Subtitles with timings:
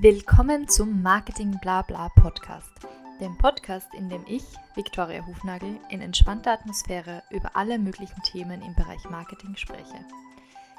[0.00, 2.72] Willkommen zum Marketing Blabla Podcast,
[3.20, 4.42] dem Podcast, in dem ich,
[4.74, 10.04] Viktoria Hufnagel, in entspannter Atmosphäre über alle möglichen Themen im Bereich Marketing spreche.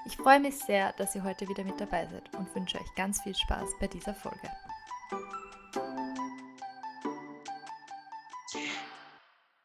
[0.08, 3.22] Ich freue mich sehr, dass ihr heute wieder mit dabei seid und wünsche euch ganz
[3.22, 4.50] viel Spaß bei dieser Folge.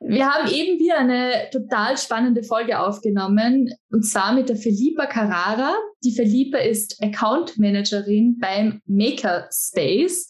[0.00, 5.74] Wir haben eben wieder eine total spannende Folge aufgenommen und zwar mit der Felipa Carrara.
[6.04, 10.28] Die Felipa ist Account Managerin beim Makerspace.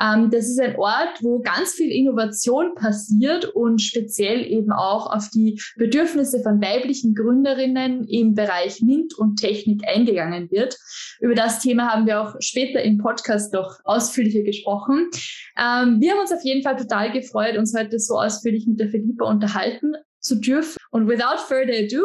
[0.00, 5.28] Ähm, das ist ein Ort, wo ganz viel Innovation passiert und speziell eben auch auf
[5.28, 10.78] die Bedürfnisse von weiblichen Gründerinnen im Bereich MINT und Technik eingegangen wird.
[11.20, 15.10] Über das Thema haben wir auch später im Podcast noch ausführlicher gesprochen.
[15.58, 18.88] Ähm, wir haben uns auf jeden Fall total gefreut, uns heute so ausführlich mit der
[18.88, 20.78] Felipe unterhalten zu dürfen.
[20.90, 22.02] Und without further ado,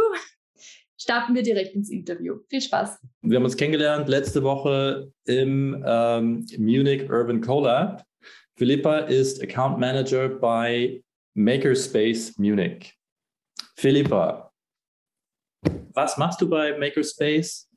[1.06, 2.40] starten wir direkt ins Interview.
[2.50, 3.00] Viel Spaß.
[3.22, 8.04] Wir haben uns kennengelernt letzte Woche im ähm, Munich Urban Collab.
[8.58, 11.04] Philippa ist Account Manager bei
[11.36, 12.98] Makerspace Munich.
[13.76, 14.52] Philippa,
[15.94, 17.70] was machst du bei Makerspace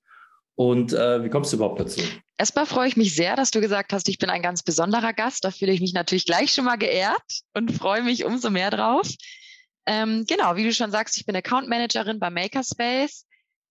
[0.54, 2.00] und äh, wie kommst du überhaupt dazu?
[2.38, 5.44] Erstmal freue ich mich sehr, dass du gesagt hast, ich bin ein ganz besonderer Gast.
[5.44, 9.06] Da fühle ich mich natürlich gleich schon mal geehrt und freue mich umso mehr drauf.
[9.88, 13.24] Ähm, genau, wie du schon sagst, ich bin Account Managerin bei Makerspace.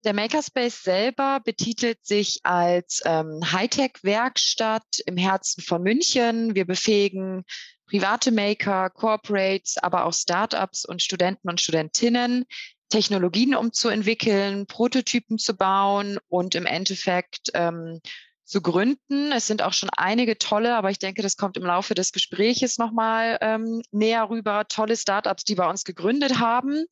[0.06, 6.54] Der Makerspace selber betitelt sich als ähm, Hightech-Werkstatt im Herzen von München.
[6.54, 7.42] Wir befähigen
[7.86, 12.44] private Maker, Corporates, aber auch Startups und Studenten und Studentinnen,
[12.88, 18.00] Technologien umzuentwickeln, Prototypen zu bauen und im Endeffekt ähm,
[18.44, 19.32] zu gründen.
[19.32, 22.78] Es sind auch schon einige tolle, aber ich denke, das kommt im Laufe des Gespräches
[22.78, 24.68] nochmal ähm, näher rüber.
[24.68, 26.86] Tolle Startups, die bei uns gegründet haben.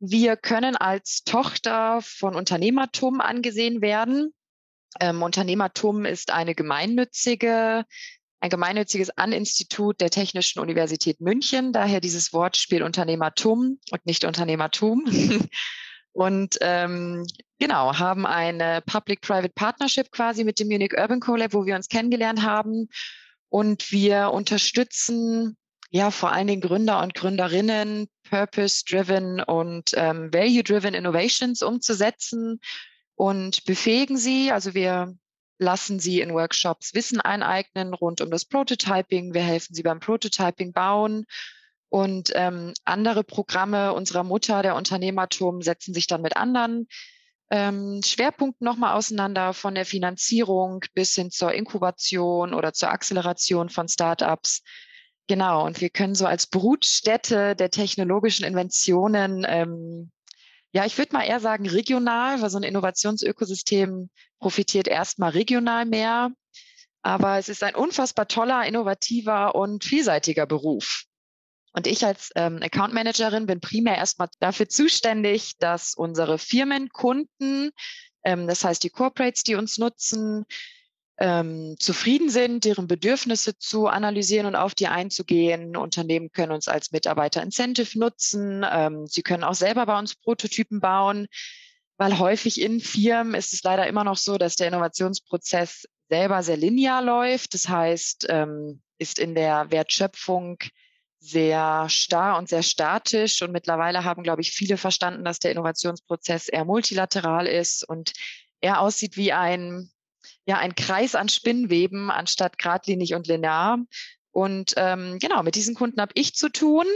[0.00, 4.32] Wir können als Tochter von Unternehmertum angesehen werden.
[4.98, 7.84] Ähm, Unternehmertum ist eine gemeinnützige
[8.40, 15.04] ein gemeinnütziges An-Institut der Technischen Universität München, daher dieses Wortspiel Unternehmertum und nicht Unternehmertum.
[16.12, 17.26] und ähm,
[17.58, 22.42] genau, haben eine Public-Private Partnership quasi mit dem Munich Urban Collab, wo wir uns kennengelernt
[22.42, 22.88] haben.
[23.50, 25.58] Und wir unterstützen
[25.90, 32.60] ja vor allen Dingen Gründer und Gründerinnen, Purpose-driven und ähm, Value-driven Innovations umzusetzen
[33.16, 34.52] und befähigen sie.
[34.52, 35.14] Also wir
[35.58, 39.34] lassen sie in Workshops Wissen eineignen rund um das Prototyping.
[39.34, 41.26] Wir helfen sie beim Prototyping bauen.
[41.90, 46.86] Und ähm, andere Programme unserer Mutter, der Unternehmertum, setzen sich dann mit anderen
[47.50, 53.88] ähm, Schwerpunkten nochmal auseinander, von der Finanzierung bis hin zur Inkubation oder zur Acceleration von
[53.88, 54.62] Startups.
[55.30, 60.10] Genau, und wir können so als Brutstätte der technologischen Inventionen ähm,
[60.72, 66.32] ja, ich würde mal eher sagen regional, weil so ein Innovationsökosystem profitiert erstmal regional mehr.
[67.02, 71.04] Aber es ist ein unfassbar toller, innovativer und vielseitiger Beruf.
[71.74, 77.70] Und ich als ähm, Account Managerin bin primär erstmal dafür zuständig, dass unsere Firmenkunden,
[78.24, 80.44] ähm, das heißt die Corporates, die uns nutzen,
[81.20, 85.76] ähm, zufrieden sind, deren Bedürfnisse zu analysieren und auf die einzugehen.
[85.76, 88.64] Unternehmen können uns als Mitarbeiter-Incentive nutzen.
[88.68, 91.26] Ähm, sie können auch selber bei uns Prototypen bauen,
[91.98, 96.56] weil häufig in Firmen ist es leider immer noch so, dass der Innovationsprozess selber sehr
[96.56, 97.52] linear läuft.
[97.52, 100.58] Das heißt, ähm, ist in der Wertschöpfung
[101.18, 103.42] sehr starr und sehr statisch.
[103.42, 108.14] Und mittlerweile haben, glaube ich, viele verstanden, dass der Innovationsprozess eher multilateral ist und
[108.62, 109.90] eher aussieht wie ein
[110.50, 113.78] ja ein Kreis an Spinnweben anstatt geradlinig und linear.
[114.32, 116.86] Und ähm, genau, mit diesen Kunden habe ich zu tun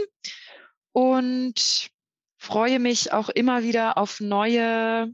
[0.91, 1.89] und
[2.37, 5.11] freue mich auch immer wieder auf neue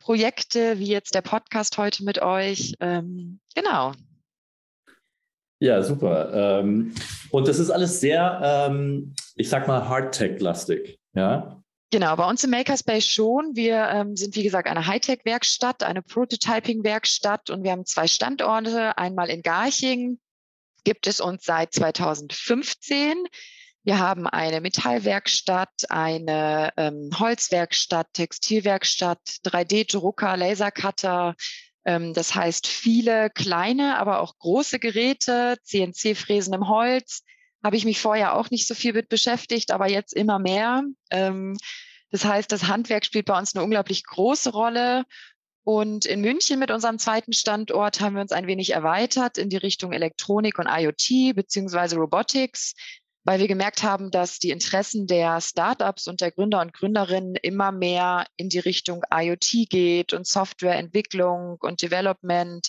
[0.00, 2.74] Projekte, wie jetzt der Podcast heute mit euch.
[2.80, 3.92] Ähm, genau.
[5.60, 6.60] Ja, super.
[6.60, 6.94] Ähm,
[7.30, 10.98] und das ist alles sehr, ähm, ich sag mal, Hardtech-lastig.
[11.14, 11.57] Ja,
[11.90, 13.56] Genau, bei uns im Makerspace schon.
[13.56, 18.98] Wir ähm, sind, wie gesagt, eine Hightech-Werkstatt, eine Prototyping-Werkstatt und wir haben zwei Standorte.
[18.98, 20.18] Einmal in Garching
[20.84, 23.26] gibt es uns seit 2015.
[23.84, 31.36] Wir haben eine Metallwerkstatt, eine ähm, Holzwerkstatt, Textilwerkstatt, 3D-Drucker, Lasercutter.
[31.86, 37.22] Ähm, das heißt viele kleine, aber auch große Geräte, CNC-Fräsen im Holz,
[37.62, 40.84] habe ich mich vorher auch nicht so viel mit beschäftigt, aber jetzt immer mehr.
[41.10, 41.56] Ähm,
[42.10, 45.04] das heißt, das Handwerk spielt bei uns eine unglaublich große Rolle.
[45.64, 49.58] Und in München mit unserem zweiten Standort haben wir uns ein wenig erweitert in die
[49.58, 52.74] Richtung Elektronik und IoT beziehungsweise Robotics,
[53.24, 57.70] weil wir gemerkt haben, dass die Interessen der Startups und der Gründer und Gründerinnen immer
[57.70, 62.66] mehr in die Richtung IoT geht und Softwareentwicklung und Development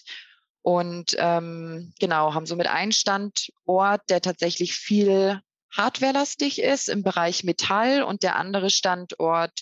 [0.61, 5.41] Und ähm, genau, haben somit einen Standort, der tatsächlich viel
[5.71, 9.61] hardwarelastig ist im Bereich Metall und der andere Standort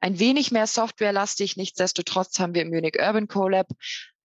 [0.00, 1.56] ein wenig mehr softwarelastig.
[1.56, 3.68] Nichtsdestotrotz haben wir im Munich Urban Collab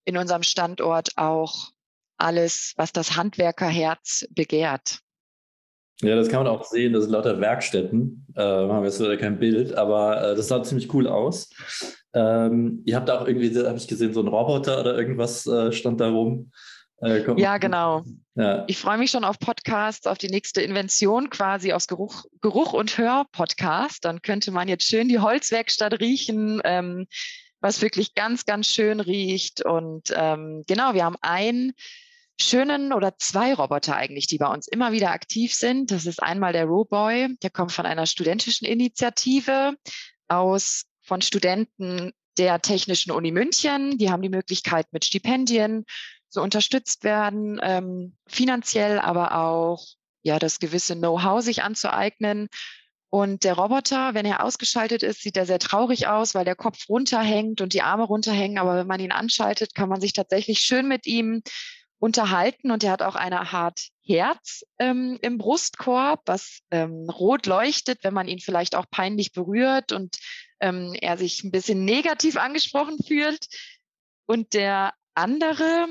[0.04, 1.70] in unserem Standort auch
[2.18, 5.00] alles, was das Handwerkerherz begehrt.
[6.02, 6.94] Ja, das kann man auch sehen.
[6.94, 8.26] Das sind lauter Werkstätten.
[8.36, 11.50] Äh, haben wir jetzt leider kein Bild, aber äh, das sah ziemlich cool aus.
[12.14, 16.02] Ähm, ihr habt auch irgendwie, habe ich gesehen, so ein Roboter oder irgendwas äh, stand
[16.02, 16.52] da rum.
[17.02, 18.04] Äh, ja, genau.
[18.36, 18.64] Ja.
[18.68, 22.98] Ich freue mich schon auf Podcasts, auf die nächste Invention quasi aus Geruch, Geruch und
[22.98, 24.06] Hör-Podcast.
[24.06, 27.08] Dann könnte man jetzt schön die Holzwerkstatt riechen, ähm,
[27.60, 29.66] was wirklich ganz, ganz schön riecht.
[29.66, 31.74] Und ähm, genau, wir haben einen
[32.40, 35.92] schönen oder zwei Roboter eigentlich, die bei uns immer wieder aktiv sind.
[35.92, 39.76] Das ist einmal der Roboy, der kommt von einer studentischen Initiative
[40.28, 43.98] aus von Studenten der Technischen Uni München.
[43.98, 45.86] Die haben die Möglichkeit, mit Stipendien
[46.30, 49.86] so unterstützt werden, ähm, finanziell, aber auch
[50.24, 52.48] ja das gewisse Know-how sich anzueignen.
[53.10, 56.88] Und der Roboter, wenn er ausgeschaltet ist, sieht er sehr traurig aus, weil der Kopf
[56.88, 58.58] runterhängt und die Arme runterhängen.
[58.58, 61.44] Aber wenn man ihn anschaltet, kann man sich tatsächlich schön mit ihm
[62.02, 68.04] unterhalten und er hat auch eine Art Herz ähm, im Brustkorb, was ähm, rot leuchtet,
[68.04, 70.18] wenn man ihn vielleicht auch peinlich berührt und
[70.60, 73.46] ähm, er sich ein bisschen negativ angesprochen fühlt.
[74.26, 75.90] Und der andere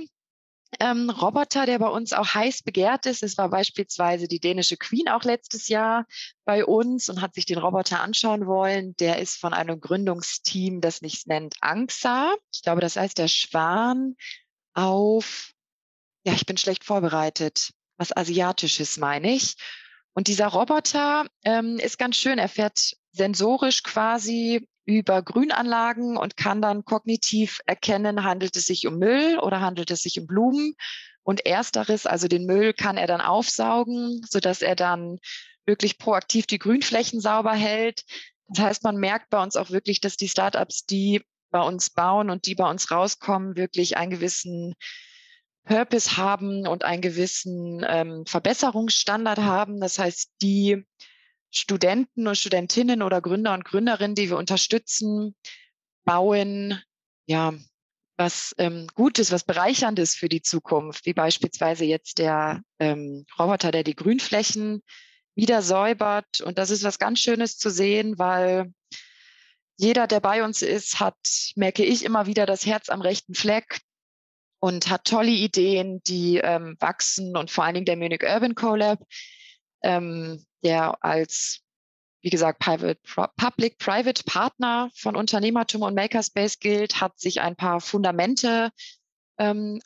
[0.81, 5.09] ähm, Roboter, der bei uns auch heiß begehrt ist, es war beispielsweise die dänische Queen
[5.09, 6.07] auch letztes Jahr
[6.45, 8.97] bei uns und hat sich den Roboter anschauen wollen.
[8.97, 12.35] Der ist von einem Gründungsteam, das sich nennt ANXA.
[12.53, 14.17] Ich glaube, das heißt der Schwan
[14.75, 15.53] auf
[16.25, 17.73] ja, ich bin schlecht vorbereitet.
[17.97, 19.57] Was Asiatisches meine ich.
[20.15, 22.39] Und dieser Roboter ähm, ist ganz schön.
[22.39, 28.99] Er fährt sensorisch quasi über Grünanlagen und kann dann kognitiv erkennen, handelt es sich um
[28.99, 30.75] Müll oder handelt es sich um Blumen.
[31.23, 35.19] Und ersteres, also den Müll, kann er dann aufsaugen, sodass er dann
[35.67, 38.05] wirklich proaktiv die Grünflächen sauber hält.
[38.49, 42.31] Das heißt, man merkt bei uns auch wirklich, dass die Startups, die bei uns bauen
[42.31, 44.75] und die bei uns rauskommen, wirklich einen gewissen
[45.65, 49.81] Purpose haben und einen gewissen ähm, Verbesserungsstandard haben.
[49.81, 50.85] Das heißt, die
[51.51, 55.35] Studenten und Studentinnen oder Gründer und Gründerinnen, die wir unterstützen,
[56.05, 56.81] bauen
[57.27, 57.53] ja
[58.17, 63.83] was ähm, Gutes, was Bereicherndes für die Zukunft, wie beispielsweise jetzt der ähm, Roboter, der
[63.83, 64.83] die Grünflächen
[65.35, 66.41] wieder säubert.
[66.43, 68.73] Und das ist was ganz Schönes zu sehen, weil
[69.79, 71.17] jeder, der bei uns ist, hat,
[71.57, 73.81] merke ich immer wieder, das Herz am rechten Fleck
[74.61, 79.01] und hat tolle Ideen, die ähm, wachsen und vor allen Dingen der Munich Urban Collab,
[79.83, 81.62] ähm, der als,
[82.21, 88.71] wie gesagt, Public-Private Partner von Unternehmertum und Makerspace gilt, hat sich ein paar Fundamente
[89.39, 89.81] ähm,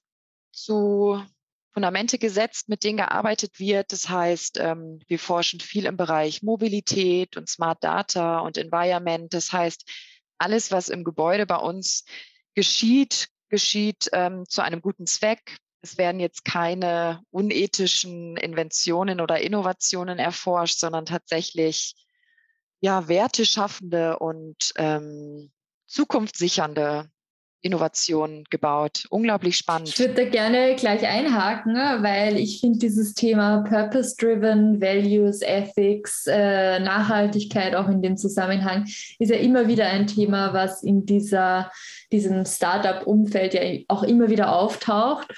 [0.52, 1.22] zu
[1.72, 3.90] Fundamente gesetzt, mit denen gearbeitet wird.
[3.90, 9.34] Das heißt, ähm, wir forschen viel im Bereich Mobilität und Smart Data und Environment.
[9.34, 9.84] Das heißt,
[10.38, 12.04] alles, was im Gebäude bei uns
[12.54, 15.58] geschieht, geschieht ähm, zu einem guten Zweck.
[15.80, 21.94] Es werden jetzt keine unethischen Inventionen oder Innovationen erforscht, sondern tatsächlich
[22.80, 25.52] ja, werteschaffende und ähm,
[25.86, 27.08] zukunftssichernde
[27.64, 29.06] Innovationen gebaut.
[29.08, 29.88] Unglaublich spannend.
[29.88, 36.78] Ich würde da gerne gleich einhaken, weil ich finde dieses Thema Purpose-Driven, Values, Ethics, äh,
[36.78, 38.84] Nachhaltigkeit auch in dem Zusammenhang
[39.18, 41.70] ist ja immer wieder ein Thema, was in dieser,
[42.12, 45.28] diesem Startup-Umfeld ja auch immer wieder auftaucht.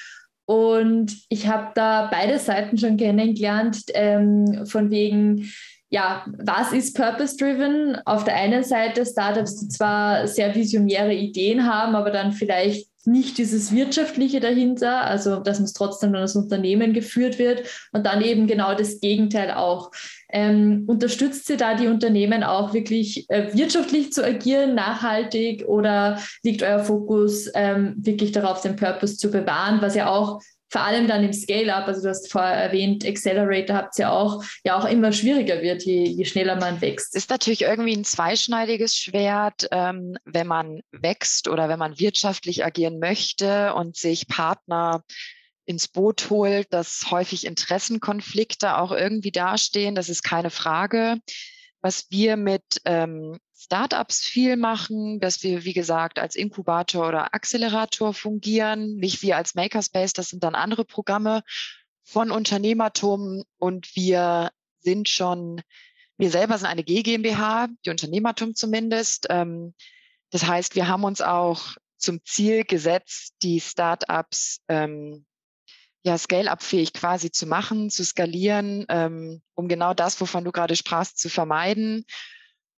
[0.46, 5.50] Und ich habe da beide Seiten schon kennengelernt, ähm, von wegen,
[5.88, 7.98] ja, was ist Purpose-Driven?
[8.04, 13.38] Auf der einen Seite Startups, die zwar sehr visionäre Ideen haben, aber dann vielleicht nicht
[13.38, 17.62] dieses Wirtschaftliche dahinter, also dass man es trotzdem dann als Unternehmen geführt wird
[17.92, 19.92] und dann eben genau das Gegenteil auch.
[20.28, 26.64] Ähm, unterstützt ihr da die Unternehmen auch wirklich äh, wirtschaftlich zu agieren, nachhaltig oder liegt
[26.64, 30.40] euer Fokus ähm, wirklich darauf, den Purpose zu bewahren, was ja auch
[30.76, 34.44] vor allem dann im Scale-up, also du hast vorher erwähnt, Accelerator habt ihr ja auch,
[34.62, 37.16] ja auch immer schwieriger wird, je, je schneller man wächst.
[37.16, 42.98] Ist natürlich irgendwie ein zweischneidiges Schwert, ähm, wenn man wächst oder wenn man wirtschaftlich agieren
[42.98, 45.02] möchte und sich Partner
[45.64, 49.94] ins Boot holt, dass häufig Interessenkonflikte auch irgendwie dastehen.
[49.94, 51.16] Das ist keine Frage.
[51.80, 58.14] Was wir mit ähm, Startups viel machen, dass wir, wie gesagt, als Inkubator oder Accelerator
[58.14, 61.42] fungieren, nicht wir als Makerspace, das sind dann andere Programme
[62.04, 65.62] von Unternehmertum und wir sind schon,
[66.16, 69.26] wir selber sind eine G GmbH, die Unternehmertum zumindest.
[69.30, 69.74] Ähm,
[70.30, 75.26] das heißt, wir haben uns auch zum Ziel gesetzt, die Startups ähm,
[76.04, 81.18] ja, scale-up-fähig quasi zu machen, zu skalieren, ähm, um genau das, wovon du gerade sprachst,
[81.18, 82.04] zu vermeiden.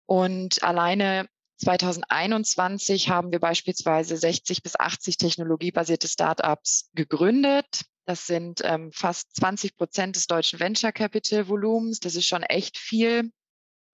[0.07, 7.83] Und alleine 2021 haben wir beispielsweise 60 bis 80 technologiebasierte Startups gegründet.
[8.05, 11.99] Das sind ähm, fast 20 Prozent des deutschen Venture Capital Volumens.
[11.99, 13.33] Das ist schon echt viel.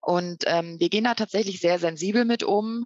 [0.01, 2.85] Und ähm, wir gehen da tatsächlich sehr sensibel mit um.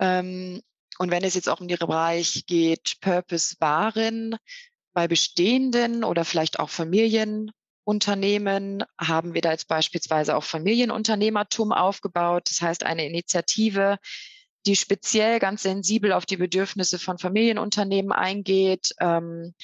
[0.00, 0.62] Ähm,
[0.98, 4.36] und wenn es jetzt auch um den Bereich geht, Purpose Waren,
[4.94, 6.70] bei bestehenden oder vielleicht auch
[7.84, 12.44] Familienunternehmen haben wir da jetzt beispielsweise auch Familienunternehmertum aufgebaut.
[12.48, 13.98] Das heißt, eine Initiative,
[14.66, 19.54] die speziell ganz sensibel auf die Bedürfnisse von Familienunternehmen eingeht, ähm,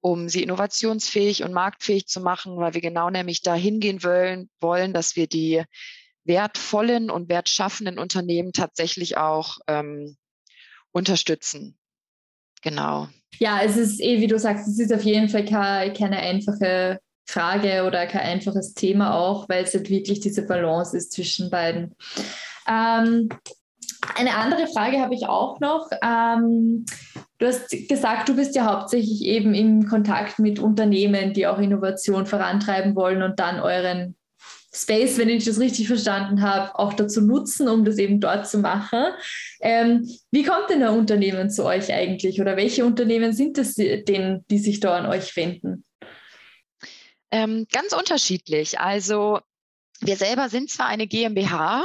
[0.00, 4.92] um sie innovationsfähig und marktfähig zu machen, weil wir genau nämlich dahin gehen wollen, wollen,
[4.92, 5.64] dass wir die
[6.24, 10.16] wertvollen und wertschaffenden Unternehmen tatsächlich auch ähm,
[10.92, 11.76] unterstützen.
[12.62, 13.08] Genau.
[13.40, 17.84] Ja, es ist eh, wie du sagst, es ist auf jeden Fall keine einfache Frage
[17.86, 21.94] oder kein einfaches Thema auch, weil es halt wirklich diese Balance ist zwischen beiden.
[22.68, 23.28] Ähm,
[24.16, 25.90] eine andere Frage habe ich auch noch.
[26.02, 26.84] Ähm,
[27.38, 32.26] du hast gesagt, du bist ja hauptsächlich eben im Kontakt mit Unternehmen, die auch Innovation
[32.26, 34.16] vorantreiben wollen und dann euren
[34.74, 38.58] Space, wenn ich das richtig verstanden habe, auch dazu nutzen, um das eben dort zu
[38.58, 39.04] machen.
[39.60, 44.44] Ähm, wie kommt denn ein Unternehmen zu euch eigentlich oder welche Unternehmen sind es denn,
[44.50, 45.73] die sich da an euch wenden?
[47.34, 48.78] Ähm, ganz unterschiedlich.
[48.78, 49.40] Also
[50.00, 51.84] wir selber sind zwar eine GmbH,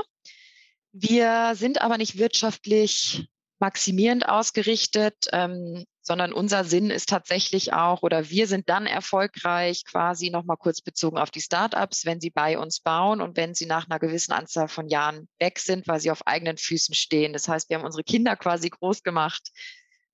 [0.92, 3.28] wir sind aber nicht wirtschaftlich
[3.58, 5.28] maximierend ausgerichtet.
[5.32, 10.82] Ähm, sondern unser Sinn ist tatsächlich auch, oder wir sind dann erfolgreich, quasi nochmal kurz
[10.82, 14.32] bezogen auf die Startups, wenn sie bei uns bauen und wenn sie nach einer gewissen
[14.32, 17.32] Anzahl von Jahren weg sind, weil sie auf eigenen Füßen stehen.
[17.32, 19.52] Das heißt, wir haben unsere Kinder quasi groß gemacht.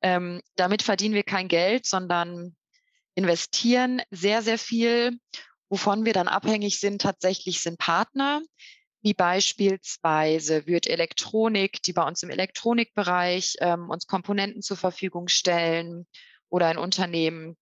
[0.02, 2.58] Ähm, damit verdienen wir kein Geld, sondern
[3.16, 5.18] investieren sehr, sehr viel.
[5.70, 8.42] Wovon wir dann abhängig sind, tatsächlich sind Partner
[9.06, 16.08] wie beispielsweise wird Elektronik, die bei uns im Elektronikbereich ähm, uns Komponenten zur Verfügung stellen
[16.50, 17.56] oder ein Unternehmen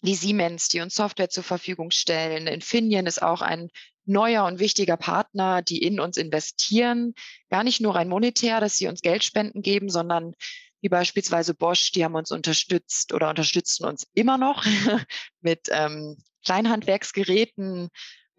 [0.00, 2.46] wie Siemens, die uns Software zur Verfügung stellen.
[2.46, 3.68] Infineon ist auch ein
[4.06, 7.12] neuer und wichtiger Partner, die in uns investieren.
[7.50, 10.32] Gar nicht nur rein monetär, dass sie uns Geldspenden geben, sondern
[10.80, 14.64] wie beispielsweise Bosch, die haben uns unterstützt oder unterstützen uns immer noch
[15.40, 17.88] mit ähm, Kleinhandwerksgeräten,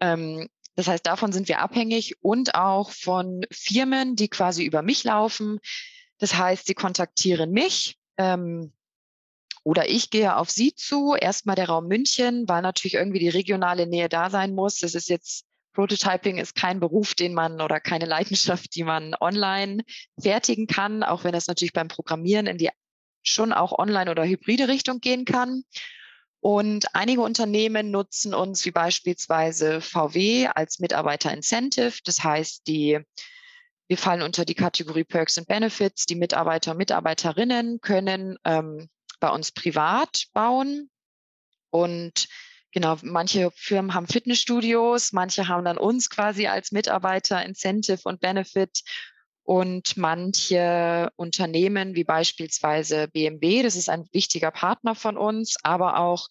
[0.00, 5.02] ähm, das heißt, davon sind wir abhängig und auch von Firmen, die quasi über mich
[5.02, 5.58] laufen.
[6.18, 8.72] Das heißt, sie kontaktieren mich ähm,
[9.64, 11.16] oder ich gehe auf sie zu.
[11.16, 14.78] Erstmal der Raum München, weil natürlich irgendwie die regionale Nähe da sein muss.
[14.78, 15.47] Das ist jetzt
[15.78, 19.84] Prototyping ist kein Beruf, den man oder keine Leidenschaft, die man online
[20.20, 22.70] fertigen kann, auch wenn das natürlich beim Programmieren in die
[23.22, 25.62] schon auch online oder hybride Richtung gehen kann.
[26.40, 32.00] Und einige Unternehmen nutzen uns wie beispielsweise VW als Mitarbeiter-Incentive.
[32.04, 32.98] Das heißt, die,
[33.86, 36.06] wir fallen unter die Kategorie Perks and Benefits.
[36.06, 38.88] Die Mitarbeiter und Mitarbeiterinnen können ähm,
[39.20, 40.90] bei uns privat bauen.
[41.70, 42.26] Und
[42.72, 48.82] genau, manche Firmen haben Fitnessstudios, manche haben dann uns quasi als Mitarbeiter-Incentive und Benefit.
[49.42, 56.28] Und manche Unternehmen, wie beispielsweise BMW, das ist ein wichtiger Partner von uns, aber auch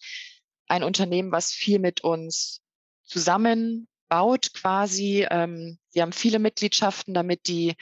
[0.68, 2.60] ein Unternehmen, was viel mit uns
[3.04, 5.26] zusammenbaut quasi.
[5.28, 7.74] Ähm, sie haben viele Mitgliedschaften, damit die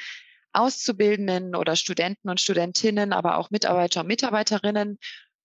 [0.54, 4.98] Auszubildenden oder Studenten und Studentinnen, aber auch Mitarbeiter und Mitarbeiterinnen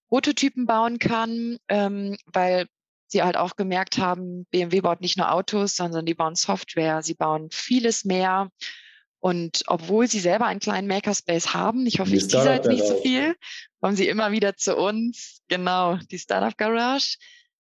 [0.08, 2.68] Prototypen bauen kann, ähm, weil
[3.12, 7.14] sie halt auch gemerkt haben, BMW baut nicht nur Autos, sondern die bauen Software, sie
[7.14, 8.50] bauen vieles mehr.
[9.20, 12.96] Und obwohl sie selber einen kleinen Makerspace haben, ich hoffe, ich teaser jetzt nicht so
[13.02, 13.36] viel,
[13.80, 15.42] kommen sie immer wieder zu uns.
[15.48, 17.18] Genau, die Startup Garage.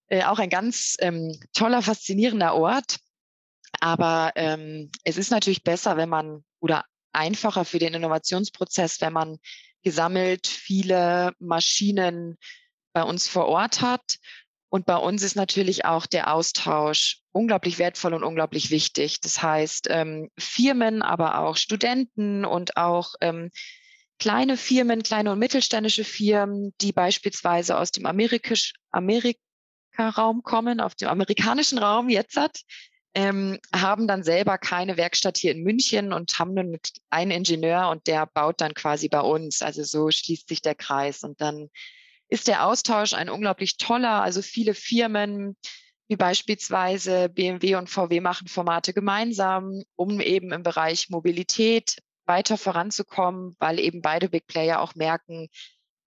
[0.07, 2.97] Äh, auch ein ganz ähm, toller, faszinierender Ort.
[3.79, 9.37] Aber ähm, es ist natürlich besser, wenn man oder einfacher für den Innovationsprozess, wenn man
[9.83, 12.37] gesammelt viele Maschinen
[12.93, 14.17] bei uns vor Ort hat
[14.71, 19.19] und bei uns ist natürlich auch der Austausch unglaublich wertvoll und unglaublich wichtig.
[19.19, 23.51] Das heißt, ähm, Firmen, aber auch Studenten und auch ähm,
[24.17, 31.09] kleine Firmen, kleine und mittelständische Firmen, die beispielsweise aus dem Amerikisch, Amerika-Raum kommen, auf dem
[31.09, 32.61] amerikanischen Raum jetzt hat,
[33.13, 38.07] ähm, haben dann selber keine Werkstatt hier in München und haben nur einen Ingenieur und
[38.07, 39.61] der baut dann quasi bei uns.
[39.61, 41.67] Also so schließt sich der Kreis und dann
[42.31, 44.23] ist der Austausch ein unglaublich toller.
[44.23, 45.55] Also viele Firmen
[46.07, 53.55] wie beispielsweise BMW und VW machen Formate gemeinsam, um eben im Bereich Mobilität weiter voranzukommen,
[53.59, 55.49] weil eben beide Big Player auch merken,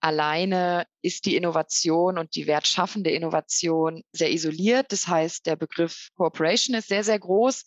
[0.00, 4.92] alleine ist die Innovation und die wertschaffende Innovation sehr isoliert.
[4.92, 7.64] Das heißt, der Begriff Cooperation ist sehr, sehr groß,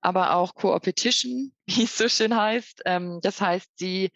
[0.00, 2.82] aber auch Co-Opetition, wie es so schön heißt.
[2.86, 4.10] Ähm, das heißt, sie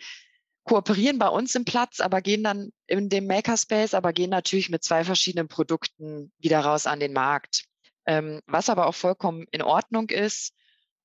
[0.64, 4.84] kooperieren bei uns im Platz, aber gehen dann in dem Makerspace, aber gehen natürlich mit
[4.84, 7.64] zwei verschiedenen Produkten wieder raus an den Markt.
[8.06, 10.54] Ähm, was aber auch vollkommen in Ordnung ist.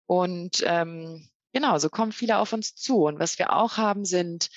[0.08, 3.06] Und ähm, genau, so kommen viele auf uns zu.
[3.06, 4.50] Und was wir auch haben, sind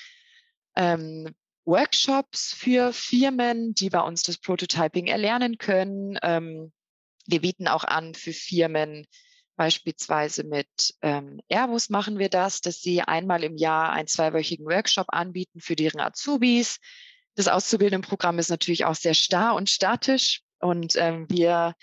[0.77, 6.19] ähm, Workshops für Firmen, die bei uns das Prototyping erlernen können.
[6.23, 6.73] Ähm,
[7.27, 9.07] wir bieten auch an für Firmen,
[9.61, 15.09] beispielsweise mit ähm, Airbus machen wir das, dass sie einmal im Jahr einen zweiwöchigen Workshop
[15.11, 16.79] anbieten für deren Azubis.
[17.35, 21.75] Das Auszubildendenprogramm ist natürlich auch sehr starr und statisch und ähm, wir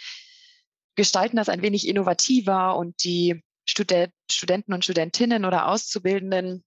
[0.96, 6.64] gestalten das ein wenig innovativer und die Student, Studenten und Studentinnen oder Auszubildenden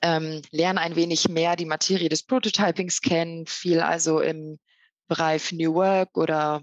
[0.00, 4.60] ähm, lernen ein wenig mehr die Materie des Prototypings kennen, viel also im
[5.08, 6.62] Bereich New Work oder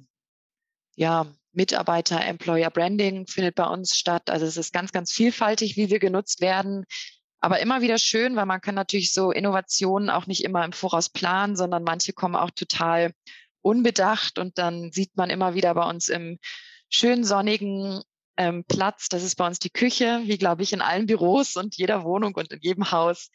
[0.95, 4.29] ja, Mitarbeiter, Employer Branding findet bei uns statt.
[4.29, 6.86] Also es ist ganz, ganz vielfältig, wie wir genutzt werden.
[7.39, 11.10] Aber immer wieder schön, weil man kann natürlich so Innovationen auch nicht immer im Voraus
[11.10, 13.12] planen, sondern manche kommen auch total
[13.62, 16.38] unbedacht und dann sieht man immer wieder bei uns im
[16.89, 18.01] schönen sonnigen
[18.38, 19.10] ähm, Platz.
[19.10, 22.36] Das ist bei uns die Küche, wie glaube ich in allen Büros und jeder Wohnung
[22.36, 23.29] und in jedem Haus.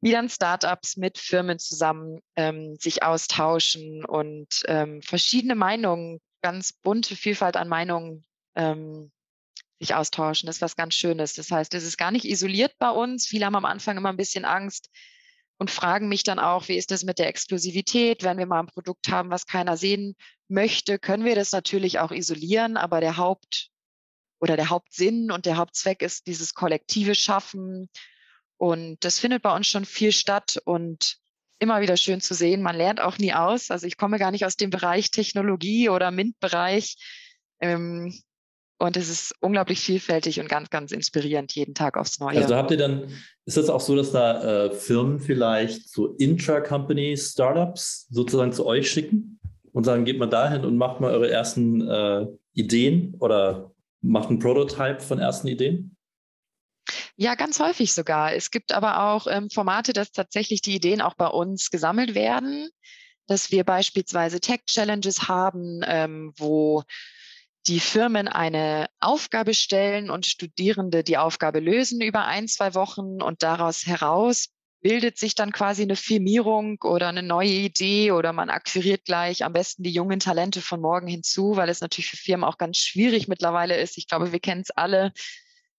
[0.00, 7.16] Wie dann Startups mit Firmen zusammen ähm, sich austauschen und ähm, verschiedene Meinungen, ganz bunte
[7.16, 8.22] Vielfalt an Meinungen
[8.54, 9.10] ähm,
[9.80, 10.46] sich austauschen.
[10.46, 11.32] Das ist was ganz Schönes.
[11.32, 13.26] Das heißt, es ist gar nicht isoliert bei uns.
[13.26, 14.90] Viele haben am Anfang immer ein bisschen Angst
[15.56, 18.24] und fragen mich dann auch, wie ist das mit der Exklusivität?
[18.24, 20.16] Wenn wir mal ein Produkt haben, was keiner sehen
[20.48, 23.70] möchte, können wir das natürlich auch isolieren, aber der Haupt
[24.38, 27.88] oder der Hauptsinn und der Hauptzweck ist dieses kollektive Schaffen.
[28.58, 31.23] Und das findet bei uns schon viel statt und
[31.64, 32.62] immer wieder schön zu sehen.
[32.62, 33.70] Man lernt auch nie aus.
[33.70, 36.96] Also ich komme gar nicht aus dem Bereich Technologie oder MINT-Bereich.
[37.60, 38.14] Ähm,
[38.78, 42.42] und es ist unglaublich vielfältig und ganz, ganz inspirierend jeden Tag aufs Neue.
[42.42, 43.08] Also habt ihr dann,
[43.46, 49.40] ist das auch so, dass da äh, Firmen vielleicht so Intra-Company-Startups sozusagen zu euch schicken
[49.72, 53.72] und sagen, geht mal dahin und macht mal eure ersten äh, Ideen oder
[54.02, 55.93] macht ein Prototype von ersten Ideen?
[57.16, 58.34] Ja, ganz häufig sogar.
[58.34, 62.68] Es gibt aber auch ähm, Formate, dass tatsächlich die Ideen auch bei uns gesammelt werden,
[63.26, 66.82] dass wir beispielsweise Tech-Challenges haben, ähm, wo
[67.66, 73.42] die Firmen eine Aufgabe stellen und Studierende die Aufgabe lösen über ein, zwei Wochen und
[73.42, 74.48] daraus heraus
[74.84, 79.54] bildet sich dann quasi eine Firmierung oder eine neue Idee oder man akquiriert gleich am
[79.54, 83.26] besten die jungen Talente von morgen hinzu, weil es natürlich für Firmen auch ganz schwierig
[83.26, 83.96] mittlerweile ist.
[83.96, 85.12] Ich glaube, wir kennen es alle,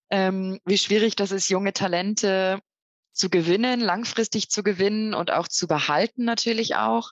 [0.09, 2.59] ähm, wie schwierig das ist, junge Talente
[3.11, 7.11] zu gewinnen, langfristig zu gewinnen und auch zu behalten natürlich auch.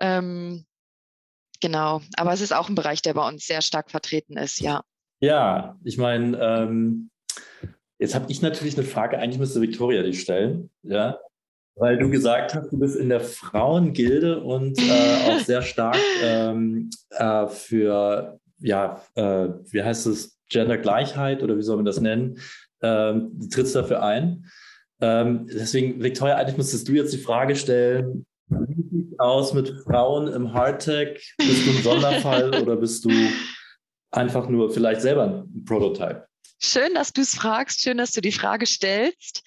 [0.00, 0.66] Ähm,
[1.60, 4.82] genau, aber es ist auch ein Bereich, der bei uns sehr stark vertreten ist, ja.
[5.20, 7.10] Ja, ich meine, ähm,
[7.98, 11.18] Jetzt habe ich natürlich eine Frage, eigentlich müsste Victoria die stellen, ja,
[11.76, 16.90] weil du gesagt hast, du bist in der Frauengilde und äh, auch sehr stark ähm,
[17.10, 22.38] äh, für, ja, äh, wie heißt es, Gendergleichheit oder wie soll man das nennen,
[22.82, 24.46] ähm, trittst dafür ein.
[25.00, 29.74] Ähm, deswegen, Victoria, eigentlich müsstest du jetzt die Frage stellen, wie sieht es aus mit
[29.84, 31.34] Frauen im Hardtech?
[31.38, 33.10] Bist du ein Sonderfall oder bist du
[34.10, 36.26] einfach nur vielleicht selber ein Prototype?
[36.60, 37.82] Schön, dass du es fragst.
[37.82, 39.42] Schön, dass du die Frage stellst.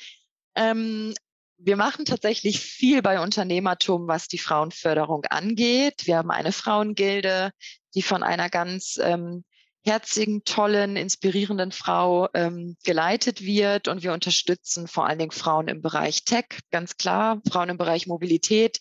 [0.56, 1.14] Ähm,
[1.58, 6.06] wir machen tatsächlich viel bei Unternehmertum, was die Frauenförderung angeht.
[6.06, 7.52] Wir haben eine Frauengilde,
[7.96, 9.44] die von einer ganz ähm,
[9.84, 13.88] herzigen, tollen, inspirierenden Frau ähm, geleitet wird.
[13.88, 18.08] Und wir unterstützen vor allen Dingen Frauen im Bereich Tech, ganz klar, Frauen im Bereich
[18.08, 18.80] Mobilität.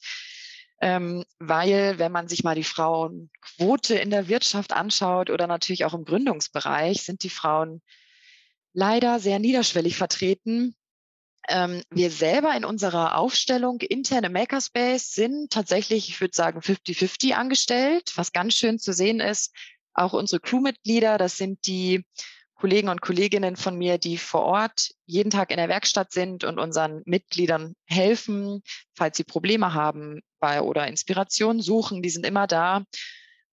[0.81, 5.95] Ähm, weil, wenn man sich mal die Frauenquote in der Wirtschaft anschaut oder natürlich auch
[5.95, 7.81] im Gründungsbereich, sind die Frauen
[8.75, 10.77] leider sehr niederschwellig vertreten.
[11.49, 18.13] Ähm, wir selber in unserer Aufstellung interne Makerspace sind tatsächlich, ich würde sagen, 50-50 angestellt,
[18.17, 19.55] was ganz schön zu sehen ist.
[19.97, 22.05] Auch unsere Crewmitglieder, das sind die
[22.55, 26.59] Kollegen und Kolleginnen von mir, die vor Ort jeden Tag in der Werkstatt sind und
[26.59, 28.63] unseren Mitgliedern helfen,
[28.95, 32.03] falls sie Probleme haben bei, oder Inspiration suchen.
[32.03, 32.85] Die sind immer da.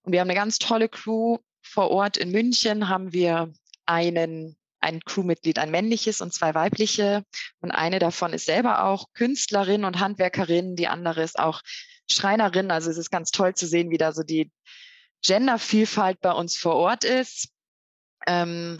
[0.04, 1.38] Und wir haben eine ganz tolle Crew.
[1.62, 3.52] Vor Ort in München haben wir
[3.86, 7.24] einen ein Crewmitglied, ein männliches und zwei weibliche.
[7.62, 10.76] Und eine davon ist selber auch Künstlerin und Handwerkerin.
[10.76, 11.62] Die andere ist auch
[12.12, 12.70] Schreinerin.
[12.70, 14.52] Also es ist ganz toll zu sehen, wie da so die
[15.26, 17.50] Gendervielfalt bei uns vor Ort ist.
[18.28, 18.78] Ähm,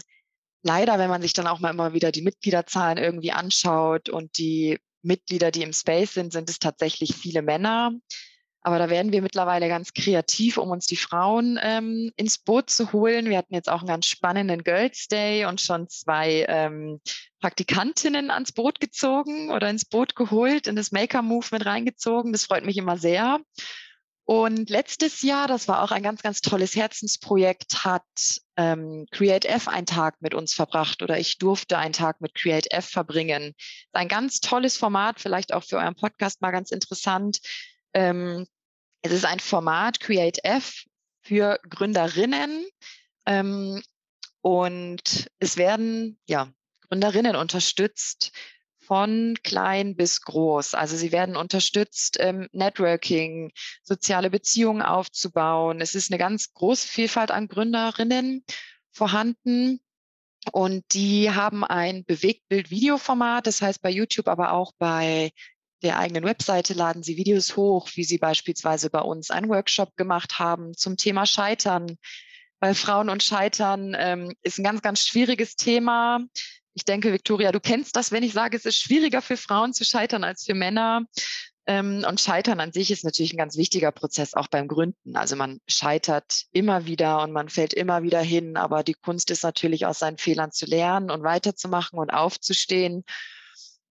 [0.62, 4.78] leider, wenn man sich dann auch mal immer wieder die Mitgliederzahlen irgendwie anschaut und die
[5.02, 7.92] Mitglieder, die im Space sind, sind es tatsächlich viele Männer.
[8.66, 12.94] Aber da werden wir mittlerweile ganz kreativ, um uns die Frauen ähm, ins Boot zu
[12.94, 13.28] holen.
[13.28, 16.98] Wir hatten jetzt auch einen ganz spannenden Girls Day und schon zwei ähm,
[17.40, 22.32] Praktikantinnen ans Boot gezogen oder ins Boot geholt, in das Maker Move mit reingezogen.
[22.32, 23.38] Das freut mich immer sehr.
[24.26, 28.02] Und letztes Jahr, das war auch ein ganz, ganz tolles Herzensprojekt, hat
[28.56, 32.70] ähm, Create F einen Tag mit uns verbracht oder ich durfte einen Tag mit Create
[32.72, 33.54] F verbringen.
[33.92, 37.40] Ein ganz tolles Format, vielleicht auch für euren Podcast mal ganz interessant.
[37.92, 38.46] Ähm,
[39.02, 40.84] es ist ein Format Create F
[41.20, 42.64] für Gründerinnen
[43.26, 43.82] ähm,
[44.40, 46.50] und es werden ja
[46.88, 48.32] Gründerinnen unterstützt
[48.86, 50.74] von klein bis groß.
[50.74, 55.80] Also sie werden unterstützt, ähm, Networking, soziale Beziehungen aufzubauen.
[55.80, 58.44] Es ist eine ganz große Vielfalt an Gründerinnen
[58.90, 59.80] vorhanden.
[60.52, 65.32] Und die haben ein Bewegtbild-Videoformat, das heißt bei YouTube, aber auch bei
[65.82, 70.38] der eigenen Webseite laden sie Videos hoch, wie sie beispielsweise bei uns einen Workshop gemacht
[70.38, 71.96] haben zum Thema Scheitern.
[72.60, 76.20] Weil Frauen und Scheitern ähm, ist ein ganz, ganz schwieriges Thema
[76.74, 79.84] ich denke, Victoria, du kennst das, wenn ich sage, es ist schwieriger für Frauen zu
[79.84, 81.06] scheitern als für Männer.
[81.66, 85.16] Ähm, und Scheitern an sich ist natürlich ein ganz wichtiger Prozess, auch beim Gründen.
[85.16, 89.44] Also man scheitert immer wieder und man fällt immer wieder hin, aber die Kunst ist
[89.44, 93.04] natürlich aus seinen Fehlern zu lernen und weiterzumachen und aufzustehen.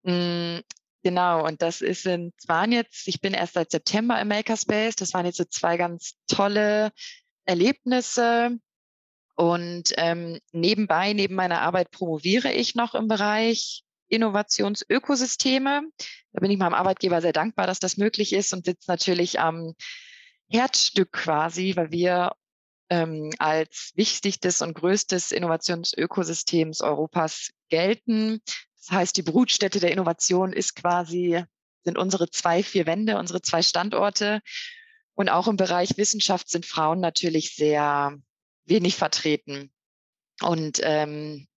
[0.04, 0.60] Mm,
[1.04, 5.13] genau, und das ist in, waren jetzt, ich bin erst seit September im Makerspace, das
[5.13, 6.91] waren jetzt so zwei ganz tolle
[7.46, 8.60] Erlebnisse,
[9.36, 15.82] und ähm, nebenbei, neben meiner Arbeit promoviere ich noch im Bereich Innovationsökosysteme.
[16.34, 19.74] Da bin ich meinem Arbeitgeber sehr dankbar, dass das möglich ist und sitze natürlich am
[20.50, 22.34] Herzstück quasi, weil wir
[22.89, 28.39] ähm, als wichtigstes und größtes Innovationsökosystems Europas gelten.
[28.78, 31.43] Das heißt, die Brutstätte der Innovation ist quasi,
[31.84, 34.41] sind unsere zwei, vier Wände, unsere zwei Standorte.
[35.15, 38.15] Und auch im Bereich Wissenschaft sind Frauen natürlich sehr
[38.65, 39.71] wenig vertreten.
[40.41, 41.47] Und ähm,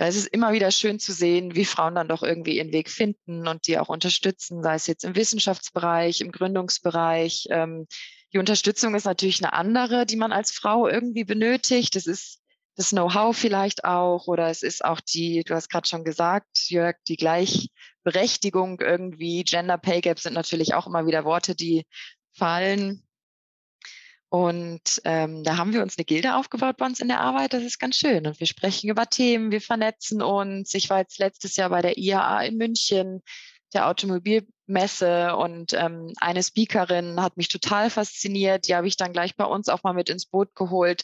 [0.00, 2.88] da ist es immer wieder schön zu sehen, wie Frauen dann doch irgendwie ihren Weg
[2.88, 7.48] finden und die auch unterstützen, sei es jetzt im Wissenschaftsbereich, im Gründungsbereich.
[7.50, 7.86] Ähm,
[8.32, 11.96] die Unterstützung ist natürlich eine andere, die man als Frau irgendwie benötigt.
[11.96, 12.40] Das ist
[12.76, 16.96] das Know-how vielleicht auch oder es ist auch die, du hast gerade schon gesagt, Jörg,
[17.06, 19.44] die Gleichberechtigung irgendwie.
[19.44, 21.84] Gender Pay Gap sind natürlich auch immer wieder Worte, die
[22.32, 23.06] fallen.
[24.30, 27.52] Und ähm, da haben wir uns eine Gilde aufgebaut bei uns in der Arbeit.
[27.52, 28.28] Das ist ganz schön.
[28.28, 30.72] Und wir sprechen über Themen, wir vernetzen uns.
[30.74, 33.22] Ich war jetzt letztes Jahr bei der IAA in München,
[33.74, 35.34] der Automobilmesse.
[35.34, 38.68] Und ähm, eine Speakerin hat mich total fasziniert.
[38.68, 41.02] Die habe ich dann gleich bei uns auch mal mit ins Boot geholt.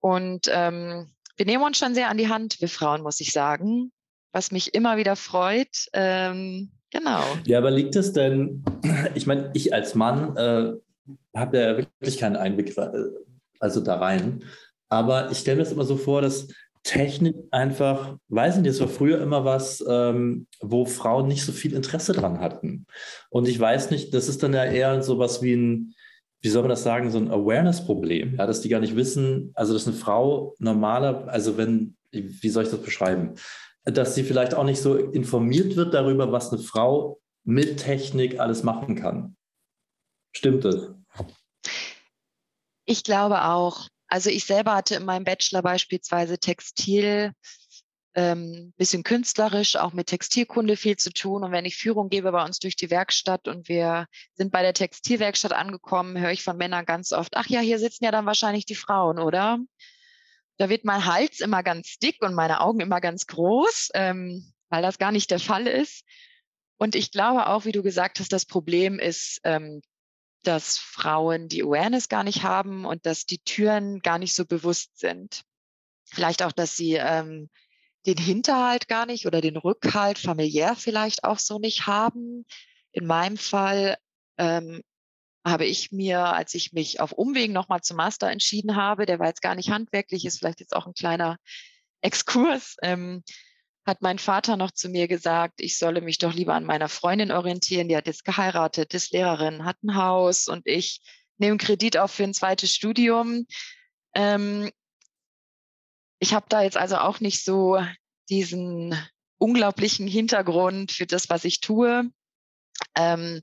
[0.00, 3.92] Und ähm, wir nehmen uns schon sehr an die Hand, wir Frauen, muss ich sagen.
[4.32, 5.86] Was mich immer wieder freut.
[5.92, 7.22] Ähm, genau.
[7.44, 8.64] Ja, aber liegt es denn,
[9.14, 10.72] ich meine, ich als Mann äh,
[11.34, 12.90] habe ja wirklich keinen Einblick äh,
[13.60, 14.44] also da rein.
[14.88, 16.48] Aber ich stelle mir das immer so vor, dass
[16.82, 21.74] Technik einfach, weiß nicht, das war früher immer was, ähm, wo Frauen nicht so viel
[21.74, 22.86] Interesse dran hatten.
[23.30, 25.94] Und ich weiß nicht, das ist dann ja eher so was wie ein,
[26.40, 29.72] wie soll man das sagen, so ein Awareness-Problem, ja, dass die gar nicht wissen, also
[29.72, 33.34] dass eine Frau normaler, also wenn, wie soll ich das beschreiben,
[33.84, 38.64] dass sie vielleicht auch nicht so informiert wird darüber, was eine Frau mit Technik alles
[38.64, 39.36] machen kann.
[40.32, 40.90] Stimmt das?
[42.84, 43.88] Ich glaube auch.
[44.08, 47.32] Also ich selber hatte in meinem Bachelor beispielsweise Textil,
[48.14, 51.44] ähm, bisschen künstlerisch, auch mit Textilkunde viel zu tun.
[51.44, 54.74] Und wenn ich Führung gebe bei uns durch die Werkstatt und wir sind bei der
[54.74, 58.66] Textilwerkstatt angekommen, höre ich von Männern ganz oft, ach ja, hier sitzen ja dann wahrscheinlich
[58.66, 59.58] die Frauen, oder?
[60.58, 64.82] Da wird mein Hals immer ganz dick und meine Augen immer ganz groß, ähm, weil
[64.82, 66.04] das gar nicht der Fall ist.
[66.76, 69.80] Und ich glaube auch, wie du gesagt hast, das Problem ist ähm,
[70.42, 74.98] dass Frauen die Awareness gar nicht haben und dass die Türen gar nicht so bewusst
[74.98, 75.42] sind.
[76.04, 77.48] Vielleicht auch, dass sie ähm,
[78.06, 82.44] den Hinterhalt gar nicht oder den Rückhalt familiär vielleicht auch so nicht haben.
[82.92, 83.96] In meinem Fall
[84.38, 84.82] ähm,
[85.44, 89.28] habe ich mir, als ich mich auf Umwegen nochmal zum Master entschieden habe, der war
[89.28, 91.36] jetzt gar nicht handwerklich, ist vielleicht jetzt auch ein kleiner
[92.00, 93.22] Exkurs, ähm,
[93.84, 97.32] hat mein Vater noch zu mir gesagt, ich solle mich doch lieber an meiner Freundin
[97.32, 97.88] orientieren.
[97.88, 101.00] Die hat jetzt geheiratet, ist Lehrerin, hat ein Haus und ich
[101.38, 103.46] nehme Kredit auf für ein zweites Studium.
[104.14, 104.70] Ähm,
[106.20, 107.84] ich habe da jetzt also auch nicht so
[108.30, 108.96] diesen
[109.38, 112.08] unglaublichen Hintergrund für das, was ich tue.
[112.94, 113.42] Ähm,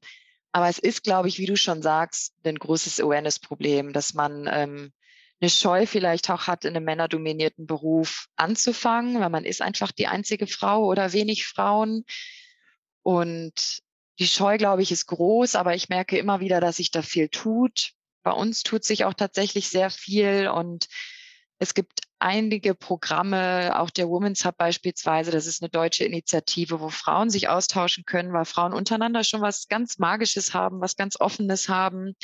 [0.54, 4.94] aber es ist, glaube ich, wie du schon sagst, ein großes Awareness-Problem, dass man ähm,
[5.42, 10.08] eine Scheu vielleicht auch hat, in einem männerdominierten Beruf anzufangen, weil man ist einfach die
[10.08, 12.04] einzige Frau oder wenig Frauen.
[13.04, 13.80] Und
[14.20, 17.30] die Scheu, glaube ich, ist groß, aber ich merke immer wieder, dass sich da viel
[17.30, 17.92] tut.
[18.24, 20.88] Bei uns tut sich auch tatsächlich sehr viel und
[21.58, 26.90] es gibt einige Programme, auch der Women's Hub beispielsweise, das ist eine deutsche Initiative, wo
[26.90, 31.70] Frauen sich austauschen können, weil Frauen untereinander schon was ganz Magisches haben, was ganz Offenes
[31.70, 32.16] haben,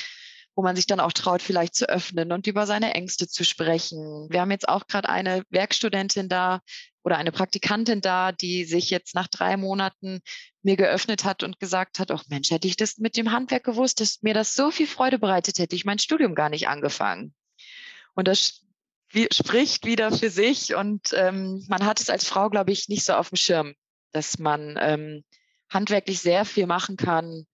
[0.56, 4.28] wo man sich dann auch traut, vielleicht zu öffnen und über seine Ängste zu sprechen.
[4.30, 6.62] Wir haben jetzt auch gerade eine Werkstudentin da
[7.04, 10.22] oder eine Praktikantin da, die sich jetzt nach drei Monaten
[10.64, 14.00] mir geöffnet hat und gesagt hat, ach Mensch, hätte ich das mit dem Handwerk gewusst,
[14.00, 17.36] dass mir das so viel Freude bereitet, hätte ich mein Studium gar nicht angefangen.
[18.16, 18.62] Und das
[19.32, 23.14] spricht wieder für sich und ähm, man hat es als Frau, glaube ich, nicht so
[23.14, 23.76] auf dem Schirm,
[24.14, 25.24] dass man ähm,
[25.70, 27.46] handwerklich sehr viel machen kann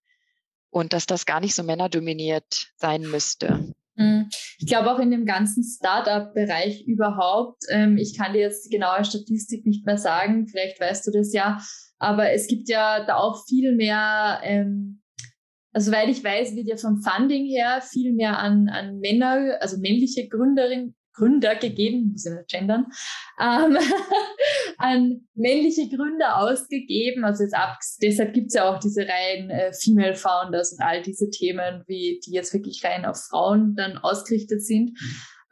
[0.72, 3.72] und dass das gar nicht so männerdominiert sein müsste.
[3.94, 4.28] Mhm.
[4.58, 9.04] Ich glaube auch in dem ganzen Startup-Bereich überhaupt, ähm, ich kann dir jetzt die genaue
[9.04, 11.60] Statistik nicht mehr sagen, vielleicht weißt du das ja,
[11.98, 15.02] aber es gibt ja da auch viel mehr, ähm,
[15.72, 19.78] also soweit ich weiß, wird ja vom Funding her viel mehr an, an Männer, also
[19.78, 22.86] männliche Gründerinnen Gründer gegeben, muss ich nicht gendern,
[23.40, 23.76] ähm,
[24.78, 27.24] an männliche Gründer ausgegeben.
[27.24, 31.02] Also jetzt ab, deshalb gibt es ja auch diese reinen äh, Female Founders und all
[31.02, 34.98] diese Themen, wie die jetzt wirklich rein auf Frauen dann ausgerichtet sind.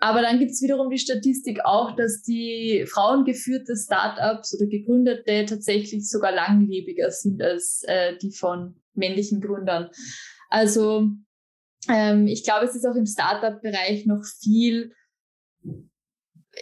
[0.02, 6.08] Aber dann gibt es wiederum die Statistik auch, dass die frauengeführte Startups oder Gegründete tatsächlich
[6.08, 9.90] sogar langlebiger sind als äh, die von männlichen Gründern.
[10.48, 11.06] Also
[11.88, 14.92] ähm, ich glaube, es ist auch im Startup-Bereich noch viel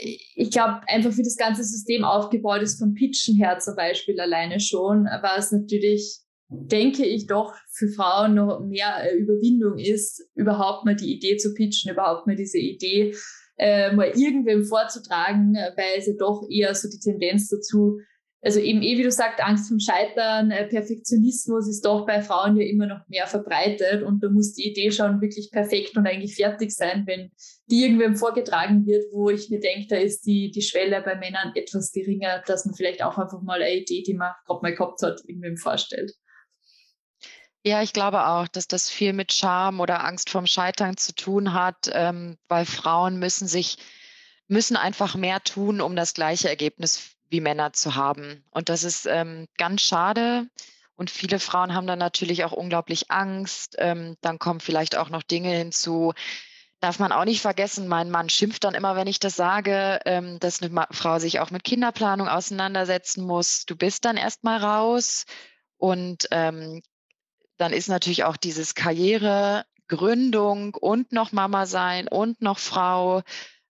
[0.01, 4.61] ich glaube, einfach wie das ganze System aufgebaut ist, vom Pitchen her zum Beispiel alleine
[4.61, 10.85] schon, war es natürlich, denke ich, doch für Frauen noch mehr äh, Überwindung ist, überhaupt
[10.85, 13.15] mal die Idee zu pitchen, überhaupt mal diese Idee
[13.59, 17.99] äh, mal irgendwem vorzutragen, weil es ja doch eher so die Tendenz dazu
[18.41, 22.57] also eben eh, wie du sagst, Angst vom Scheitern, äh, Perfektionismus ist doch bei Frauen
[22.57, 26.37] ja immer noch mehr verbreitet und da muss die Idee schon wirklich perfekt und eigentlich
[26.37, 27.33] fertig sein, wenn
[27.69, 31.53] die irgendwem vorgetragen wird, wo ich mir denke, da ist die, die Schwelle bei Männern
[31.57, 35.03] etwas geringer, dass man vielleicht auch einfach mal eine Idee, die man gerade mal gehabt
[35.03, 36.13] hat, irgendwem vorstellt.
[37.65, 41.55] Ja, ich glaube auch, dass das viel mit Scham oder Angst vorm Scheitern zu tun
[41.55, 43.79] hat, ähm, weil Frauen müssen sich,
[44.47, 48.45] müssen einfach mehr tun, um das gleiche Ergebnis wie Männer zu haben.
[48.51, 50.49] Und das ist ähm, ganz schade.
[50.97, 53.77] Und viele Frauen haben dann natürlich auch unglaublich Angst.
[53.79, 56.13] Ähm, dann kommen vielleicht auch noch Dinge hinzu.
[56.81, 60.39] Darf man auch nicht vergessen, mein Mann schimpft dann immer, wenn ich das sage, ähm,
[60.39, 63.65] dass eine Frau sich auch mit Kinderplanung auseinandersetzen muss.
[63.67, 65.25] Du bist dann erstmal raus.
[65.77, 66.83] Und ähm,
[67.57, 73.23] dann ist natürlich auch dieses Karriere, Gründung und noch Mama sein und noch Frau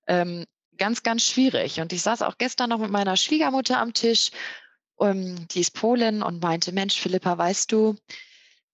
[0.07, 0.45] ähm,
[0.79, 1.81] ganz, ganz schwierig.
[1.81, 4.31] Und ich saß auch gestern noch mit meiner Schwiegermutter am Tisch,
[4.97, 7.97] um, ähm, die ist Polin und meinte, Mensch, Philippa, weißt du,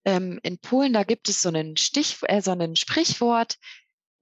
[0.05, 3.59] ähm, in Polen, da gibt es so einen Stich, äh, so ein Sprichwort.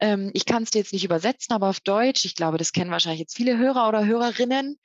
[0.01, 2.91] Ähm, ich kann es dir jetzt nicht übersetzen, aber auf Deutsch, ich glaube, das kennen
[2.91, 4.79] wahrscheinlich jetzt viele Hörer oder Hörerinnen,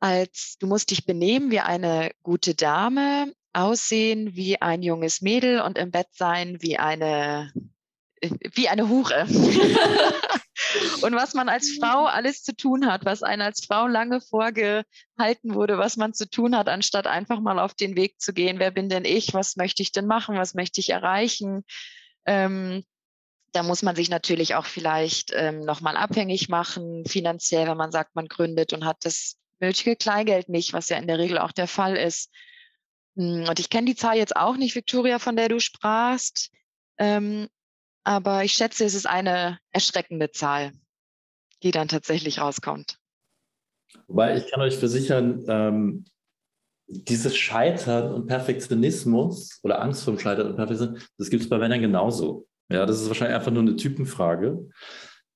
[0.00, 5.78] als du musst dich benehmen wie eine gute Dame, aussehen wie ein junges Mädel und
[5.78, 7.52] im Bett sein wie eine
[8.20, 9.26] äh, wie eine Hure.
[11.02, 15.54] und was man als Frau alles zu tun hat, was einem als Frau lange vorgehalten
[15.54, 18.58] wurde, was man zu tun hat, anstatt einfach mal auf den Weg zu gehen.
[18.58, 19.34] Wer bin denn ich?
[19.34, 20.36] Was möchte ich denn machen?
[20.36, 21.64] Was möchte ich erreichen?
[22.26, 22.84] Ähm,
[23.52, 28.16] da muss man sich natürlich auch vielleicht ähm, nochmal abhängig machen, finanziell, wenn man sagt,
[28.16, 31.68] man gründet und hat das nötige Kleingeld nicht, was ja in der Regel auch der
[31.68, 32.30] Fall ist.
[33.16, 36.50] Hm, und ich kenne die Zahl jetzt auch nicht, Victoria, von der du sprachst.
[36.98, 37.48] Ähm,
[38.04, 40.72] aber ich schätze, es ist eine erschreckende Zahl,
[41.62, 42.98] die dann tatsächlich rauskommt.
[44.06, 46.04] Wobei ich kann euch versichern, ähm,
[46.86, 51.58] dieses Scheitern und Perfektionismus oder Angst vor dem Scheitern und Perfektionismus, das gibt es bei
[51.58, 52.46] Männern genauso.
[52.70, 54.68] Ja, das ist wahrscheinlich einfach nur eine Typenfrage.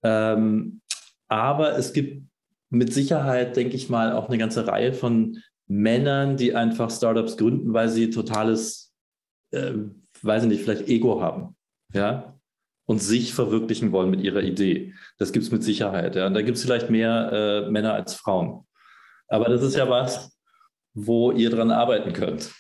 [0.03, 0.81] Ähm,
[1.29, 2.29] aber es gibt
[2.71, 7.73] mit Sicherheit, denke ich mal, auch eine ganze Reihe von Männern, die einfach Startups gründen,
[7.73, 8.95] weil sie totales,
[9.53, 9.73] äh,
[10.23, 11.57] weiß ich nicht, vielleicht Ego haben.
[11.95, 12.38] Ja,
[12.89, 14.95] und sich verwirklichen wollen mit ihrer Idee.
[15.19, 16.17] Das gibt es mit Sicherheit.
[16.17, 16.27] Ja.
[16.27, 18.67] Und da gibt es vielleicht mehr äh, Männer als Frauen.
[19.29, 20.35] Aber das ist ja was,
[20.95, 22.51] wo ihr dran arbeiten könnt.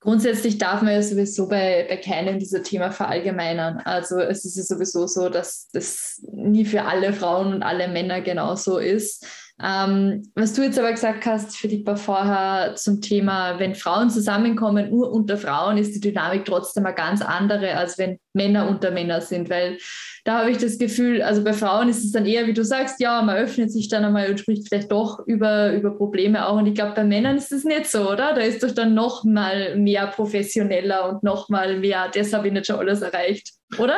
[0.00, 3.82] Grundsätzlich darf man ja sowieso bei, bei keinem dieser Thema verallgemeinern.
[3.84, 8.22] Also es ist ja sowieso so, dass das nie für alle Frauen und alle Männer
[8.22, 9.26] genauso ist.
[9.60, 15.10] Ähm, was du jetzt aber gesagt hast, Philippa, vorher zum Thema, wenn Frauen zusammenkommen, nur
[15.10, 19.50] unter Frauen, ist die Dynamik trotzdem eine ganz andere, als wenn Männer unter Männer sind,
[19.50, 19.78] weil
[20.24, 23.00] da habe ich das Gefühl, also bei Frauen ist es dann eher, wie du sagst,
[23.00, 26.58] ja, man öffnet sich dann einmal und spricht vielleicht doch über, über Probleme auch.
[26.58, 28.34] Und ich glaube, bei Männern ist es nicht so, oder?
[28.34, 32.52] Da ist doch dann noch mal mehr professioneller und noch mal mehr, das habe ich
[32.52, 33.96] nicht schon alles erreicht, oder?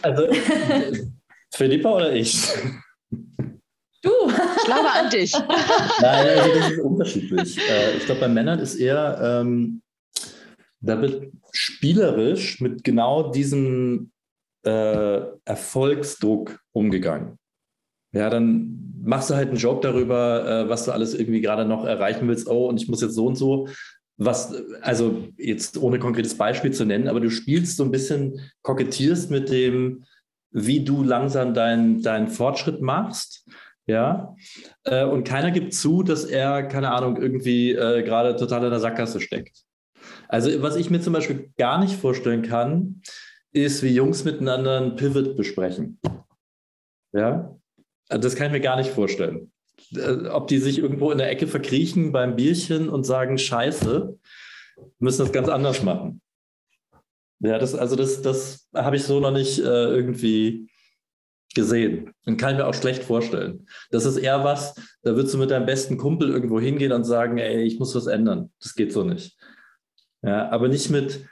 [0.00, 0.26] Also,
[1.52, 2.48] Philippa oder ich?
[4.06, 4.12] Du.
[4.30, 5.32] Ich glaube an dich.
[6.00, 7.58] Nein, also das ist unterschiedlich.
[7.68, 9.82] Äh, ich glaube, bei Männern ist eher, ähm,
[10.80, 14.12] da wird spielerisch mit genau diesem
[14.64, 17.38] äh, Erfolgsdruck umgegangen.
[18.12, 21.84] Ja, dann machst du halt einen Joke darüber, äh, was du alles irgendwie gerade noch
[21.84, 22.48] erreichen willst.
[22.48, 23.68] Oh, und ich muss jetzt so und so.
[24.18, 29.30] Was, also jetzt ohne konkretes Beispiel zu nennen, aber du spielst so ein bisschen, kokettierst
[29.30, 30.04] mit dem,
[30.52, 33.44] wie du langsam deinen dein Fortschritt machst.
[33.86, 34.34] Ja,
[34.84, 38.80] äh, und keiner gibt zu, dass er, keine Ahnung, irgendwie äh, gerade total in der
[38.80, 39.62] Sackgasse steckt.
[40.28, 43.02] Also, was ich mir zum Beispiel gar nicht vorstellen kann,
[43.52, 46.00] ist, wie Jungs miteinander ein Pivot besprechen.
[47.12, 47.56] Ja,
[48.08, 49.52] also das kann ich mir gar nicht vorstellen.
[49.94, 54.18] Äh, ob die sich irgendwo in der Ecke verkriechen beim Bierchen und sagen, Scheiße,
[54.98, 56.20] müssen das ganz anders machen.
[57.40, 60.68] Ja, das, also das, das habe ich so noch nicht äh, irgendwie
[61.56, 63.66] gesehen und kann mir auch schlecht vorstellen.
[63.90, 67.38] Das ist eher was, da würdest du mit deinem besten Kumpel irgendwo hingehen und sagen,
[67.38, 68.52] ey, ich muss was ändern.
[68.60, 69.36] Das geht so nicht.
[70.22, 71.26] Ja, aber nicht mit,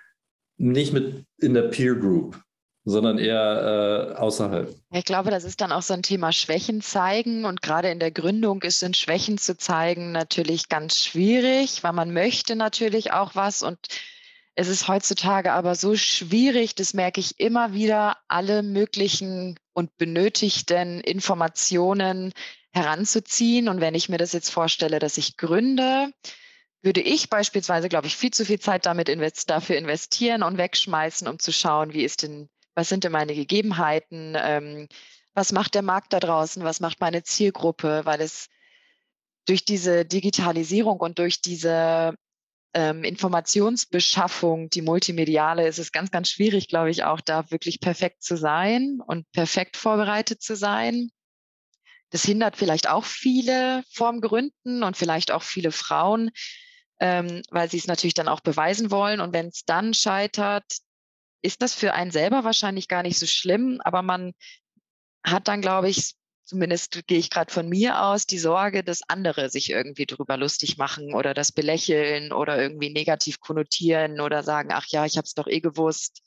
[0.56, 2.40] nicht mit in der Peer Group,
[2.84, 4.74] sondern eher äh, außerhalb.
[4.92, 8.10] Ich glaube, das ist dann auch so ein Thema Schwächen zeigen und gerade in der
[8.10, 13.62] Gründung ist in Schwächen zu zeigen natürlich ganz schwierig, weil man möchte natürlich auch was
[13.62, 13.78] und
[14.56, 21.00] es ist heutzutage aber so schwierig, das merke ich immer wieder, alle möglichen und benötigten
[21.00, 22.32] Informationen
[22.72, 23.68] heranzuziehen.
[23.68, 26.12] Und wenn ich mir das jetzt vorstelle, dass ich gründe,
[26.82, 31.26] würde ich beispielsweise, glaube ich, viel zu viel Zeit damit invest dafür investieren und wegschmeißen,
[31.26, 34.88] um zu schauen, wie ist denn, was sind denn meine Gegebenheiten, ähm,
[35.34, 38.48] was macht der Markt da draußen, was macht meine Zielgruppe, weil es
[39.46, 42.14] durch diese Digitalisierung und durch diese
[42.74, 48.22] ähm, Informationsbeschaffung, die multimediale, ist es ganz, ganz schwierig, glaube ich, auch da wirklich perfekt
[48.22, 51.10] zu sein und perfekt vorbereitet zu sein.
[52.10, 56.30] Das hindert vielleicht auch viele vorm Gründen und vielleicht auch viele Frauen,
[57.00, 59.20] ähm, weil sie es natürlich dann auch beweisen wollen.
[59.20, 60.64] Und wenn es dann scheitert,
[61.42, 64.32] ist das für einen selber wahrscheinlich gar nicht so schlimm, aber man
[65.24, 69.48] hat dann, glaube ich, zumindest gehe ich gerade von mir aus, die Sorge, dass andere
[69.48, 74.86] sich irgendwie drüber lustig machen oder das belächeln oder irgendwie negativ konnotieren oder sagen, ach
[74.88, 76.22] ja, ich habe es doch eh gewusst.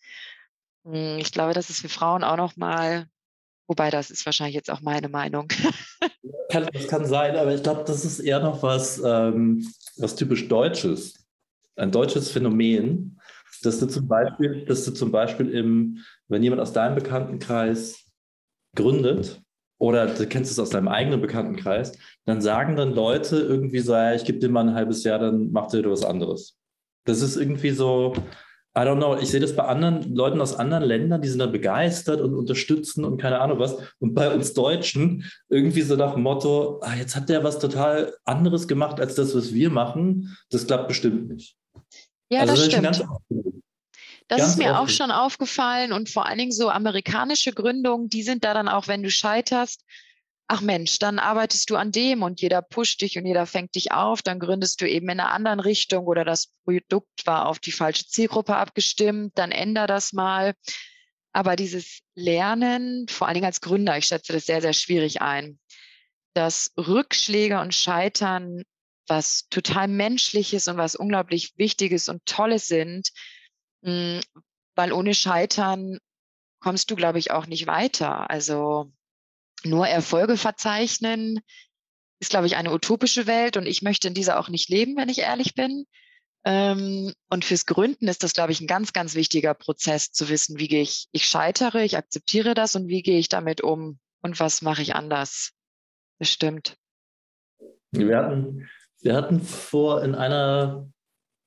[0.85, 3.07] Hm, ich glaube, das ist für Frauen auch noch mal,
[3.67, 5.49] wobei das ist wahrscheinlich jetzt auch meine Meinung.
[6.49, 11.25] das kann sein, aber ich glaube, das ist eher noch was, ähm, was typisch Deutsches,
[11.75, 13.19] ein deutsches Phänomen,
[13.61, 18.03] dass du zum Beispiel, dass du zum Beispiel im, wenn jemand aus deinem Bekanntenkreis
[18.75, 19.41] gründet,
[19.79, 21.93] oder du kennst es aus deinem eigenen Bekanntenkreis,
[22.25, 25.51] dann sagen dann Leute irgendwie so, ja, ich gebe dir mal ein halbes Jahr, dann
[25.51, 26.57] macht ihr was anderes.
[27.05, 28.13] Das ist irgendwie so,
[28.77, 31.51] I don't know, ich sehe das bei anderen Leuten aus anderen Ländern, die sind dann
[31.51, 33.75] begeistert und unterstützen und keine Ahnung was.
[33.99, 38.13] Und bei uns Deutschen irgendwie so nach dem Motto, ah, jetzt hat der was total
[38.23, 40.37] anderes gemacht als das, was wir machen.
[40.51, 41.55] Das klappt bestimmt nicht.
[42.29, 43.53] Ja, also das, das stimmt.
[44.27, 44.75] Das Ganz ist mir offen.
[44.75, 48.87] auch schon aufgefallen und vor allen Dingen so amerikanische Gründungen, die sind da dann auch,
[48.87, 49.83] wenn du scheiterst,
[50.47, 53.91] ach Mensch, dann arbeitest du an dem und jeder pusht dich und jeder fängt dich
[53.91, 57.71] auf, dann gründest du eben in einer anderen Richtung oder das Produkt war auf die
[57.71, 60.53] falsche Zielgruppe abgestimmt, dann änder das mal.
[61.33, 65.59] Aber dieses Lernen, vor allen Dingen als Gründer, ich schätze das sehr, sehr schwierig ein,
[66.33, 68.63] dass Rückschläge und Scheitern
[69.07, 73.09] was total Menschliches und was unglaublich Wichtiges und Tolles sind,
[74.75, 75.97] weil ohne Scheitern
[76.59, 78.29] kommst du, glaube ich, auch nicht weiter.
[78.29, 78.91] Also
[79.63, 81.39] nur Erfolge verzeichnen
[82.19, 85.09] ist, glaube ich, eine utopische Welt und ich möchte in dieser auch nicht leben, wenn
[85.09, 85.85] ich ehrlich bin.
[86.45, 90.57] Ähm, und fürs Gründen ist das, glaube ich, ein ganz, ganz wichtiger Prozess zu wissen,
[90.59, 94.39] wie gehe ich, ich scheitere, ich akzeptiere das und wie gehe ich damit um und
[94.39, 95.51] was mache ich anders.
[96.19, 96.77] Das stimmt.
[97.91, 98.69] Wir hatten,
[99.01, 100.89] wir hatten vor in einer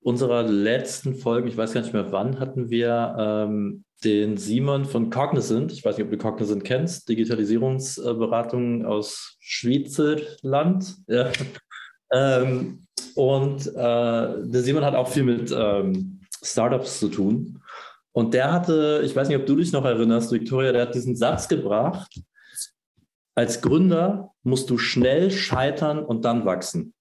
[0.02, 5.10] unserer letzten Folge, ich weiß gar nicht mehr wann, hatten wir ähm, den Simon von
[5.10, 5.72] Cognizant.
[5.72, 10.96] Ich weiß nicht, ob du Cognizant kennst, Digitalisierungsberatung aus Schweizerland.
[11.06, 11.30] Ja.
[12.12, 17.62] ähm, und äh, der Simon hat auch viel mit ähm, Startups zu tun.
[18.12, 21.14] Und der hatte, ich weiß nicht, ob du dich noch erinnerst, Victoria, der hat diesen
[21.14, 22.20] Satz gebracht,
[23.34, 26.94] als Gründer musst du schnell scheitern und dann wachsen.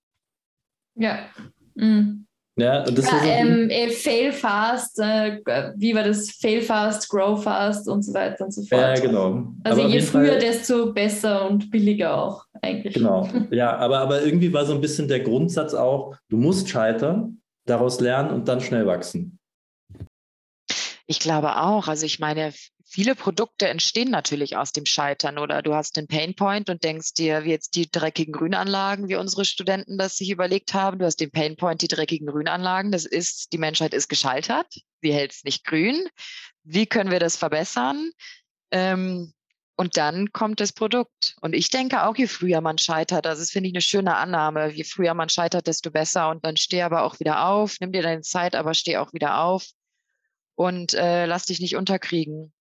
[0.96, 1.30] Ja.
[1.76, 2.28] Mhm.
[2.60, 5.40] Ja, das ja, ähm, äh, fail fast, äh,
[5.78, 6.32] wie war das?
[6.32, 8.82] Fail fast, grow fast und so weiter und so fort.
[8.82, 9.54] Ja, genau.
[9.64, 12.94] Also aber je früher, Fall, desto besser und billiger auch eigentlich.
[12.94, 13.28] Genau.
[13.52, 18.00] Ja, aber, aber irgendwie war so ein bisschen der Grundsatz auch, du musst scheitern, daraus
[18.00, 19.39] lernen und dann schnell wachsen.
[21.10, 21.88] Ich glaube auch.
[21.88, 22.54] Also ich meine,
[22.86, 27.46] viele Produkte entstehen natürlich aus dem Scheitern oder du hast einen Painpoint und denkst dir,
[27.46, 31.00] wie jetzt die dreckigen Grünanlagen, wie unsere Studenten das sich überlegt haben.
[31.00, 32.92] Du hast den Painpoint, die dreckigen Grünanlagen.
[32.92, 34.68] Das ist, die Menschheit ist gescheitert.
[35.02, 36.08] Sie hält es nicht grün.
[36.64, 38.12] Wie können wir das verbessern?
[38.70, 39.34] Ähm,
[39.78, 41.38] und dann kommt das Produkt.
[41.42, 44.70] Und ich denke auch, je früher man scheitert, also das finde ich eine schöne Annahme,
[44.72, 46.30] je früher man scheitert, desto besser.
[46.30, 49.40] Und dann steh aber auch wieder auf, nimm dir deine Zeit, aber steh auch wieder
[49.40, 49.66] auf
[50.60, 52.52] und äh, lass dich nicht unterkriegen.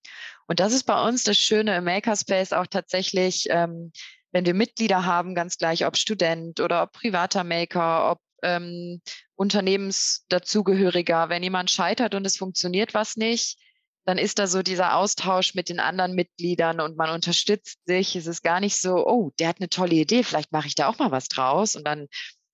[0.46, 3.90] Und das ist bei uns das Schöne im Makerspace auch tatsächlich, ähm,
[4.30, 9.02] wenn wir Mitglieder haben, ganz gleich, ob Student oder ob privater Maker, ob ähm,
[9.34, 13.58] Unternehmensdazugehöriger, wenn jemand scheitert und es funktioniert was nicht,
[14.04, 18.14] dann ist da so dieser Austausch mit den anderen Mitgliedern und man unterstützt sich.
[18.14, 20.86] Es ist gar nicht so, oh, der hat eine tolle Idee, vielleicht mache ich da
[20.86, 22.06] auch mal was draus und dann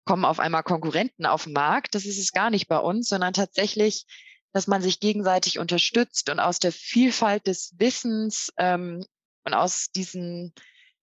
[0.07, 1.95] kommen auf einmal Konkurrenten auf den Markt.
[1.95, 4.07] Das ist es gar nicht bei uns, sondern tatsächlich
[4.55, 9.05] dass man sich gegenseitig unterstützt und aus der Vielfalt des Wissens ähm,
[9.45, 10.55] und aus diesen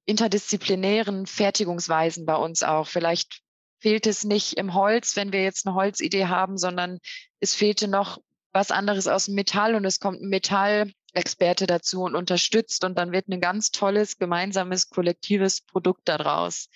[0.05, 2.87] interdisziplinären Fertigungsweisen bei uns auch.
[2.87, 3.41] Vielleicht
[3.79, 6.99] fehlt es nicht im Holz, wenn wir jetzt eine Holzidee haben, sondern
[7.41, 8.19] es fehlte noch
[8.53, 13.11] was anderes aus dem Metall und es kommt ein Metallexperte dazu und unterstützt und dann
[13.11, 16.69] wird ein ganz tolles gemeinsames kollektives Produkt daraus.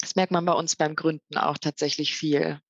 [0.00, 2.60] Das merkt man bei uns beim Gründen auch tatsächlich viel.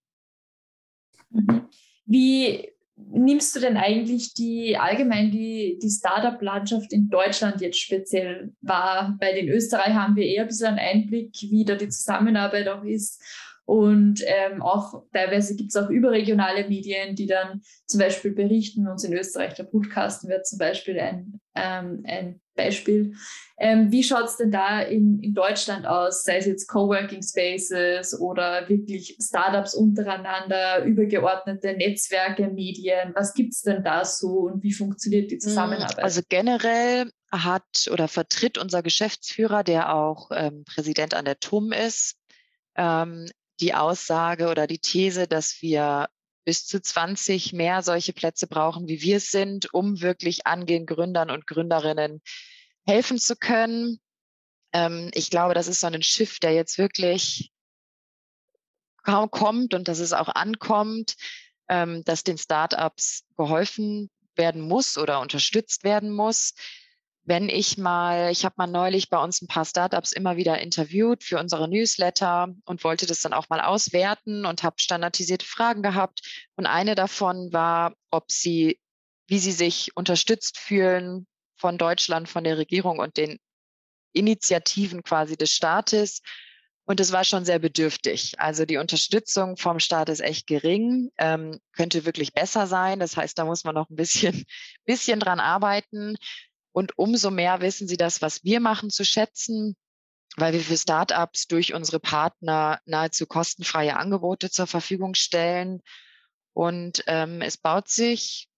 [1.31, 1.69] Mhm.
[2.05, 9.17] Wie nimmst du denn eigentlich die allgemein die, die Startup-Landschaft in Deutschland jetzt speziell wahr?
[9.21, 12.85] Bei den Österreich haben wir eher ein bisschen einen Einblick, wie da die Zusammenarbeit auch
[12.85, 13.23] ist.
[13.67, 18.87] Und ähm, auch teilweise gibt es auch überregionale Medien, die dann zum Beispiel berichten.
[18.87, 23.15] Uns in Österreich, der Podcasten wird zum Beispiel ein, ähm, ein Beispiel.
[23.59, 28.19] Ähm, wie schaut es denn da in, in Deutschland aus, sei es jetzt Coworking Spaces
[28.21, 33.13] oder wirklich Startups untereinander, übergeordnete Netzwerke, Medien?
[33.17, 35.99] Was gibt es denn da so und wie funktioniert die hm, Zusammenarbeit?
[35.99, 42.17] Also generell hat oder vertritt unser Geschäftsführer, der auch ähm, Präsident an der TUM ist,
[42.77, 43.27] ähm,
[43.61, 46.09] die Aussage oder die These, dass wir
[46.45, 51.31] bis zu 20 mehr solche Plätze brauchen, wie wir es sind, um wirklich angehenden Gründern
[51.31, 52.23] und Gründerinnen
[52.87, 53.99] helfen zu können.
[54.73, 57.51] Ähm, ich glaube, das ist so ein Schiff, der jetzt wirklich
[59.03, 61.17] kaum kommt und dass es auch ankommt,
[61.69, 66.55] ähm, dass den Startups geholfen werden muss oder unterstützt werden muss
[67.27, 71.25] wenn ich mal, ich habe mal neulich bei uns ein paar Startups immer wieder interviewt
[71.25, 76.47] für unsere Newsletter und wollte das dann auch mal auswerten und habe standardisierte Fragen gehabt.
[76.55, 78.81] Und eine davon war, ob sie,
[79.27, 83.39] wie sie sich unterstützt fühlen von Deutschland, von der Regierung und den
[84.13, 86.23] Initiativen quasi des Staates.
[86.85, 88.39] Und es war schon sehr bedürftig.
[88.39, 93.01] Also die Unterstützung vom Staat ist echt gering, ähm, könnte wirklich besser sein.
[93.01, 94.45] Das heißt, da muss man noch ein bisschen,
[94.85, 96.17] bisschen dran arbeiten.
[96.77, 99.77] Und umso mehr wissen sie das, was wir machen, zu schätzen,
[100.37, 105.81] weil wir für Startups durch unsere Partner nahezu kostenfreie Angebote zur Verfügung stellen.
[106.53, 108.51] Und ähm, es baut sich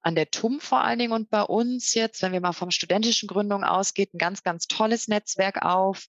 [0.00, 3.28] an der TUM vor allen Dingen und bei uns jetzt, wenn wir mal vom studentischen
[3.28, 6.06] Gründung ausgeht, ein ganz, ganz tolles Netzwerk auf.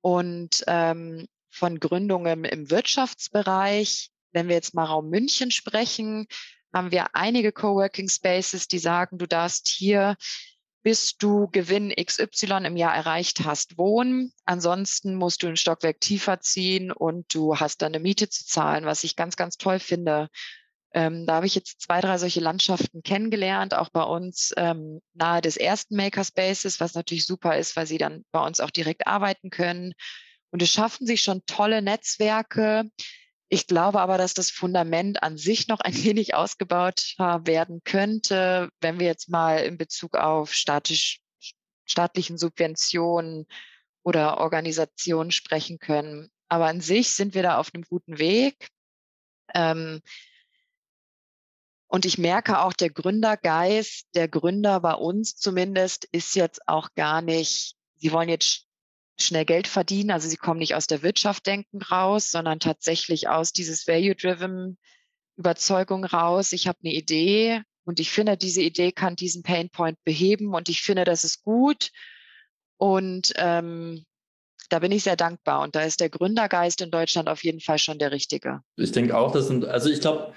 [0.00, 6.26] Und ähm, von Gründungen im Wirtschaftsbereich, wenn wir jetzt mal Raum München sprechen,
[6.72, 10.16] haben wir einige Coworking Spaces, die sagen, du darfst hier
[10.86, 14.32] bis du Gewinn XY im Jahr erreicht hast, wohnen.
[14.44, 18.84] Ansonsten musst du ein Stockwerk tiefer ziehen und du hast dann eine Miete zu zahlen,
[18.84, 20.28] was ich ganz, ganz toll finde.
[20.94, 25.40] Ähm, da habe ich jetzt zwei, drei solche Landschaften kennengelernt, auch bei uns ähm, nahe
[25.40, 29.50] des ersten Makerspaces, was natürlich super ist, weil sie dann bei uns auch direkt arbeiten
[29.50, 29.92] können.
[30.52, 32.84] Und es schaffen sich schon tolle Netzwerke,
[33.48, 38.98] ich glaube aber, dass das Fundament an sich noch ein wenig ausgebaut werden könnte, wenn
[38.98, 41.20] wir jetzt mal in Bezug auf statisch,
[41.84, 43.46] staatlichen Subventionen
[44.02, 46.28] oder Organisationen sprechen können.
[46.48, 48.68] Aber an sich sind wir da auf einem guten Weg.
[49.54, 50.00] Ähm,
[51.88, 57.22] und ich merke auch, der Gründergeist, der Gründer bei uns zumindest, ist jetzt auch gar
[57.22, 58.65] nicht, sie wollen jetzt
[59.18, 60.10] schnell Geld verdienen.
[60.10, 64.78] Also sie kommen nicht aus der Wirtschaft denken raus, sondern tatsächlich aus dieses Value-Driven
[65.36, 66.52] Überzeugung raus.
[66.52, 70.68] Ich habe eine Idee und ich finde, diese Idee kann diesen Pain Point beheben und
[70.68, 71.90] ich finde, das ist gut.
[72.78, 74.04] Und ähm,
[74.68, 75.62] da bin ich sehr dankbar.
[75.62, 78.60] Und da ist der Gründergeist in Deutschland auf jeden Fall schon der richtige.
[78.76, 80.34] Ich denke auch, das sind, also ich glaube,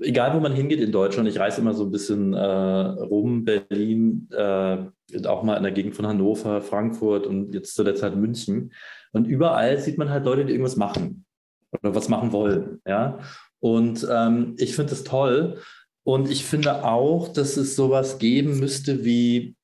[0.00, 4.28] egal wo man hingeht in Deutschland, ich reise immer so ein bisschen äh, rum, Berlin,
[4.32, 4.78] äh,
[5.26, 8.72] auch mal in der Gegend von Hannover, Frankfurt und jetzt zuletzt halt München.
[9.12, 11.24] Und überall sieht man halt Leute, die irgendwas machen
[11.72, 12.80] oder was machen wollen.
[12.86, 13.18] Ja?
[13.58, 15.58] Und ähm, ich finde das toll.
[16.02, 19.54] Und ich finde auch, dass es sowas geben müsste wie,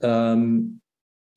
[0.00, 0.80] ähm,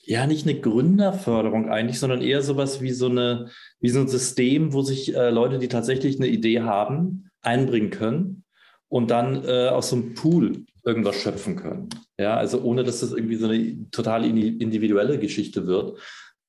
[0.06, 4.74] ja, nicht eine Gründerförderung eigentlich, sondern eher sowas wie so, eine, wie so ein System,
[4.74, 8.44] wo sich äh, Leute, die tatsächlich eine Idee haben, einbringen können
[8.90, 11.90] und dann äh, aus so einem Pool irgendwas schöpfen können.
[12.18, 15.98] Ja, also ohne dass das irgendwie so eine total individuelle Geschichte wird.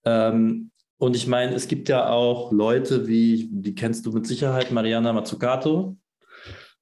[0.04, 4.72] Ähm, und ich meine, es gibt ja auch Leute wie, die kennst du mit Sicherheit,
[4.72, 5.96] Mariana Mazzucato,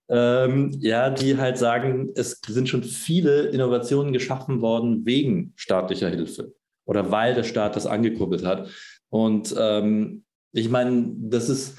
[0.09, 6.53] ähm, ja, die halt sagen, es sind schon viele Innovationen geschaffen worden wegen staatlicher Hilfe
[6.85, 8.69] oder weil der Staat das angekurbelt hat.
[9.09, 11.79] Und ähm, ich meine, das ist,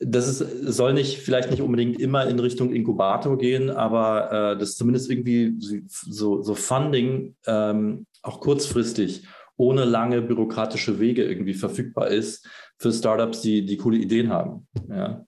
[0.00, 4.76] das ist, soll nicht, vielleicht nicht unbedingt immer in Richtung Inkubator gehen, aber äh, das
[4.76, 9.26] zumindest irgendwie so, so Funding ähm, auch kurzfristig
[9.56, 14.66] ohne lange bürokratische Wege irgendwie verfügbar ist für Startups, die, die coole Ideen haben.
[14.88, 15.24] Ja.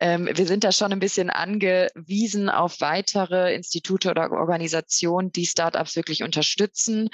[0.00, 5.96] Ähm, wir sind da schon ein bisschen angewiesen auf weitere Institute oder Organisationen, die Startups
[5.96, 7.08] wirklich unterstützen.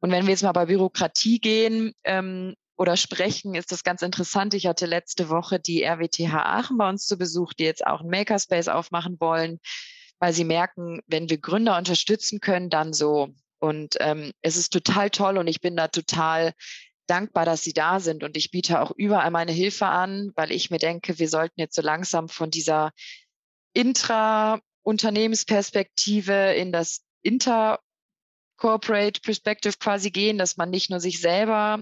[0.00, 4.54] Und wenn wir jetzt mal bei Bürokratie gehen, ähm, oder sprechen, ist das ganz interessant.
[4.54, 8.10] Ich hatte letzte Woche die RWTH Aachen bei uns zu Besuch, die jetzt auch einen
[8.10, 9.60] Makerspace aufmachen wollen,
[10.18, 13.28] weil sie merken, wenn wir Gründer unterstützen können, dann so.
[13.58, 16.52] Und ähm, es ist total toll und ich bin da total
[17.06, 18.22] dankbar, dass sie da sind.
[18.22, 21.74] Und ich biete auch überall meine Hilfe an, weil ich mir denke, wir sollten jetzt
[21.74, 22.92] so langsam von dieser
[23.72, 31.80] Intra-Unternehmensperspektive in das Inter-Corporate Perspective quasi gehen, dass man nicht nur sich selber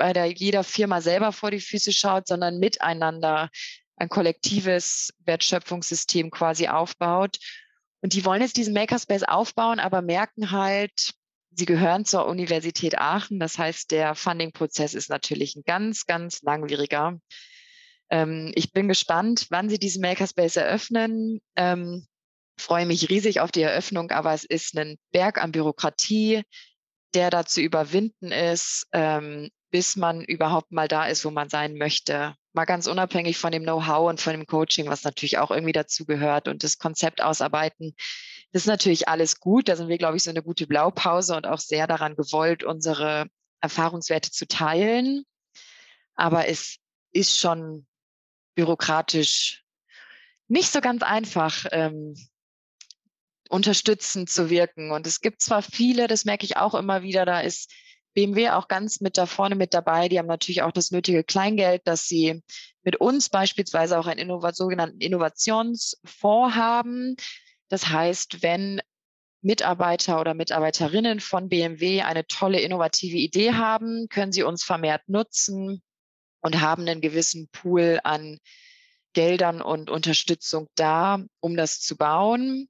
[0.00, 3.50] bei der jeder Firma selber vor die Füße schaut, sondern miteinander
[3.96, 7.36] ein kollektives Wertschöpfungssystem quasi aufbaut.
[8.00, 11.12] Und die wollen jetzt diesen Makerspace aufbauen, aber merken halt,
[11.50, 13.38] sie gehören zur Universität Aachen.
[13.38, 17.18] Das heißt, der Funding-Prozess ist natürlich ein ganz, ganz langwieriger.
[18.08, 21.42] Ähm, ich bin gespannt, wann sie diesen Makerspace eröffnen.
[21.56, 22.06] Ähm,
[22.58, 26.42] freue mich riesig auf die Eröffnung, aber es ist ein Berg an Bürokratie,
[27.12, 28.86] der da zu überwinden ist.
[28.92, 32.34] Ähm, bis man überhaupt mal da ist, wo man sein möchte.
[32.52, 36.04] Mal ganz unabhängig von dem Know-how und von dem Coaching, was natürlich auch irgendwie dazu
[36.04, 37.94] gehört und das Konzept ausarbeiten.
[38.52, 39.68] Das ist natürlich alles gut.
[39.68, 43.28] Da sind wir, glaube ich, so eine gute Blaupause und auch sehr daran gewollt, unsere
[43.60, 45.24] Erfahrungswerte zu teilen.
[46.14, 46.78] Aber es
[47.12, 47.86] ist schon
[48.56, 49.64] bürokratisch
[50.48, 52.14] nicht so ganz einfach, ähm,
[53.48, 54.90] unterstützend zu wirken.
[54.90, 57.72] Und es gibt zwar viele, das merke ich auch immer wieder, da ist
[58.14, 60.08] BMW auch ganz mit da vorne mit dabei.
[60.08, 62.42] Die haben natürlich auch das nötige Kleingeld, dass sie
[62.82, 67.16] mit uns beispielsweise auch einen Innovat sogenannten Innovationsfonds haben.
[67.68, 68.80] Das heißt, wenn
[69.42, 75.82] Mitarbeiter oder Mitarbeiterinnen von BMW eine tolle innovative Idee haben, können sie uns vermehrt nutzen
[76.42, 78.38] und haben einen gewissen Pool an
[79.12, 82.68] Geldern und Unterstützung da, um das zu bauen.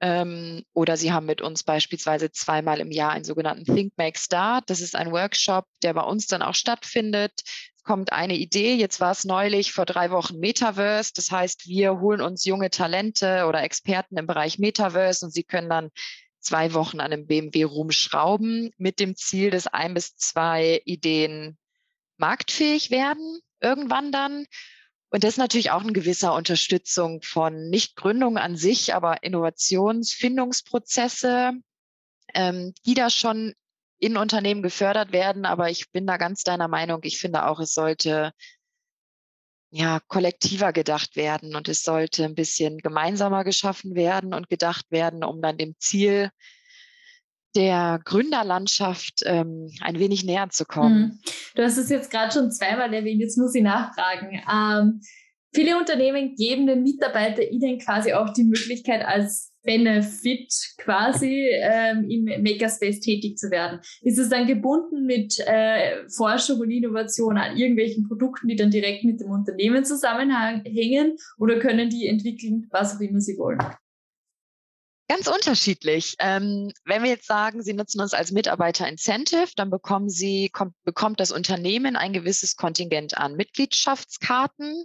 [0.00, 4.70] Ähm, oder Sie haben mit uns beispielsweise zweimal im Jahr einen sogenannten Think Make Start.
[4.70, 7.32] Das ist ein Workshop, der bei uns dann auch stattfindet.
[7.76, 8.74] Es kommt eine Idee.
[8.74, 11.12] Jetzt war es neulich vor drei Wochen Metaverse.
[11.14, 15.68] Das heißt, wir holen uns junge Talente oder Experten im Bereich Metaverse und Sie können
[15.68, 15.90] dann
[16.40, 21.58] zwei Wochen an einem BMW rumschrauben mit dem Ziel, dass ein bis zwei Ideen
[22.16, 24.46] marktfähig werden irgendwann dann.
[25.10, 31.52] Und das ist natürlich auch eine gewisse Unterstützung von nicht Gründung an sich, aber Innovationsfindungsprozesse,
[32.34, 33.52] ähm, die da schon
[33.98, 35.44] in Unternehmen gefördert werden.
[35.44, 37.00] Aber ich bin da ganz deiner Meinung.
[37.02, 38.32] Ich finde auch, es sollte
[39.70, 45.24] ja kollektiver gedacht werden und es sollte ein bisschen gemeinsamer geschaffen werden und gedacht werden,
[45.24, 46.30] um dann dem Ziel
[47.56, 50.98] der Gründerlandschaft ähm, ein wenig näher zu kommen.
[50.98, 51.18] Mhm.
[51.54, 54.40] Du hast es jetzt gerade schon zweimal erwähnt, jetzt muss ich nachfragen.
[54.50, 55.00] Ähm,
[55.52, 63.00] viele Unternehmen geben den MitarbeiterInnen quasi auch die Möglichkeit, als Benefit quasi ähm, im Makerspace
[63.00, 63.80] tätig zu werden.
[64.00, 69.04] Ist es dann gebunden mit äh, Forschung und Innovation an irgendwelchen Produkten, die dann direkt
[69.04, 73.60] mit dem Unternehmen zusammenhängen oder können die entwickeln, was auch immer sie wollen?
[75.10, 76.14] Ganz unterschiedlich.
[76.20, 81.18] Ähm, wenn wir jetzt sagen, Sie nutzen uns als Mitarbeiter-Incentive, dann bekommen Sie, kommt, bekommt
[81.18, 84.84] das Unternehmen ein gewisses Kontingent an Mitgliedschaftskarten.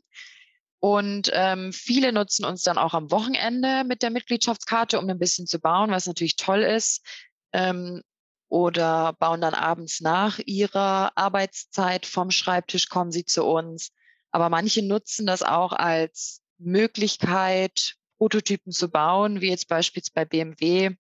[0.80, 5.46] Und ähm, viele nutzen uns dann auch am Wochenende mit der Mitgliedschaftskarte, um ein bisschen
[5.46, 7.06] zu bauen, was natürlich toll ist.
[7.54, 8.02] Ähm,
[8.50, 13.92] oder bauen dann abends nach ihrer Arbeitszeit vom Schreibtisch, kommen sie zu uns.
[14.32, 20.96] Aber manche nutzen das auch als Möglichkeit, Prototypen zu bauen, wie jetzt beispielsweise bei BMW.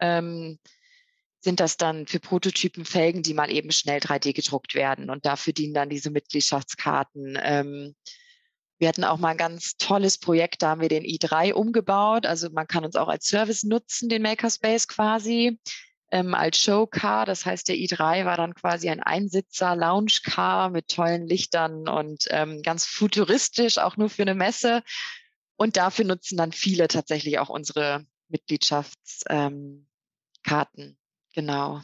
[0.00, 0.58] Ähm,
[1.42, 5.10] sind das dann für Prototypen Felgen, die mal eben schnell 3D gedruckt werden.
[5.10, 7.38] Und dafür dienen dann diese Mitgliedschaftskarten.
[7.42, 7.94] Ähm,
[8.78, 12.24] wir hatten auch mal ein ganz tolles Projekt, da haben wir den i3 umgebaut.
[12.24, 15.58] Also man kann uns auch als Service nutzen, den Makerspace quasi,
[16.10, 17.26] ähm, als Showcar.
[17.26, 22.62] Das heißt, der i3 war dann quasi ein Einsitzer Loungecar mit tollen Lichtern und ähm,
[22.62, 24.82] ganz futuristisch, auch nur für eine Messe.
[25.60, 29.84] Und dafür nutzen dann viele tatsächlich auch unsere Mitgliedschaftskarten.
[30.48, 30.96] Ähm,
[31.34, 31.82] genau.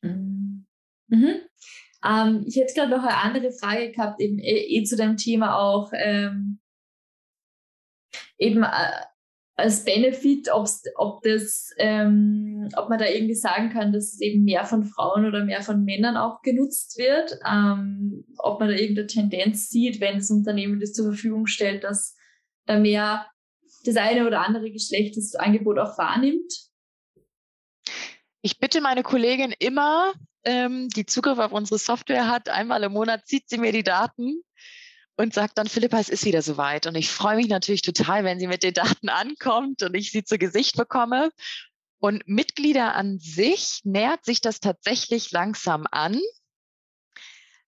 [0.00, 0.64] Mhm.
[1.08, 1.42] Mhm.
[2.02, 5.58] Ähm, ich hätte gerade noch eine andere Frage gehabt, eben eh, eh zu dem Thema
[5.58, 6.58] auch ähm,
[8.38, 9.02] eben äh,
[9.56, 14.64] als Benefit, ob das, ähm, ob man da irgendwie sagen kann, dass es eben mehr
[14.64, 19.68] von Frauen oder mehr von Männern auch genutzt wird, ähm, ob man da irgendeine Tendenz
[19.68, 22.23] sieht, wenn das Unternehmen das zur Verfügung stellt, dass da
[22.66, 23.26] mehr
[23.84, 26.52] das eine oder andere Geschlecht das Angebot auch wahrnimmt.
[28.42, 30.12] Ich bitte meine Kollegin immer,
[30.44, 32.48] ähm, die Zugriff auf unsere Software hat.
[32.48, 34.42] Einmal im Monat zieht sie mir die Daten
[35.16, 36.86] und sagt dann, Philippa, es ist wieder soweit.
[36.86, 40.24] Und ich freue mich natürlich total, wenn sie mit den Daten ankommt und ich sie
[40.24, 41.30] zu Gesicht bekomme.
[41.98, 46.20] Und Mitglieder an sich nähert sich das tatsächlich langsam an.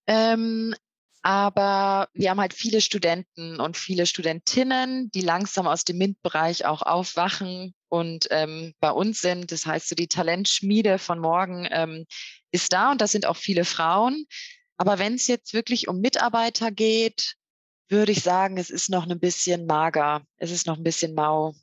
[0.07, 0.75] Ähm,
[1.23, 6.83] aber wir haben halt viele Studenten und viele Studentinnen, die langsam aus dem MINT-Bereich auch
[6.83, 9.53] aufwachen und ähm, bei uns sind.
[9.53, 12.07] Das heißt, so die Talentschmiede von morgen ähm,
[12.51, 14.27] ist da und das sind auch viele Frauen.
[14.77, 17.35] Aber wenn es jetzt wirklich um Mitarbeiter geht,
[17.89, 20.23] würde ich sagen, es ist noch ein bisschen mager.
[20.37, 21.55] Es ist noch ein bisschen mau.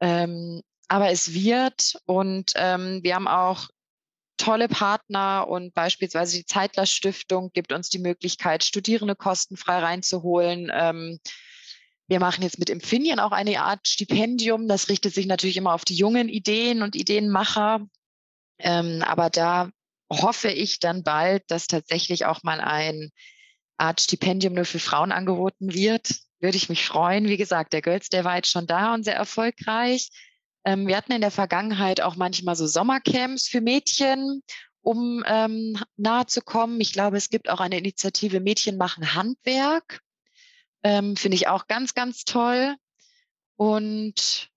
[0.00, 3.68] Ähm, aber es wird und ähm, wir haben auch
[4.38, 10.70] tolle Partner und beispielsweise die Zeitler Stiftung gibt uns die Möglichkeit, Studierende kostenfrei reinzuholen.
[10.72, 11.18] Ähm,
[12.08, 14.66] wir machen jetzt mit Infineon auch eine Art Stipendium.
[14.66, 17.86] Das richtet sich natürlich immer auf die jungen Ideen und Ideenmacher.
[18.58, 19.70] Ähm, aber da
[20.10, 23.10] hoffe ich dann bald, dass tatsächlich auch mal ein
[23.76, 26.08] Art Stipendium nur für Frauen angeboten wird.
[26.40, 27.28] Würde ich mich freuen.
[27.28, 30.08] Wie gesagt, der Girls Day war jetzt schon da und sehr erfolgreich.
[30.68, 34.42] Ähm, wir hatten in der Vergangenheit auch manchmal so Sommercamps für Mädchen,
[34.82, 36.78] um ähm, nahe zu kommen.
[36.82, 40.00] Ich glaube, es gibt auch eine Initiative Mädchen machen Handwerk.
[40.82, 42.74] Ähm, Finde ich auch ganz, ganz toll.
[43.56, 44.50] Und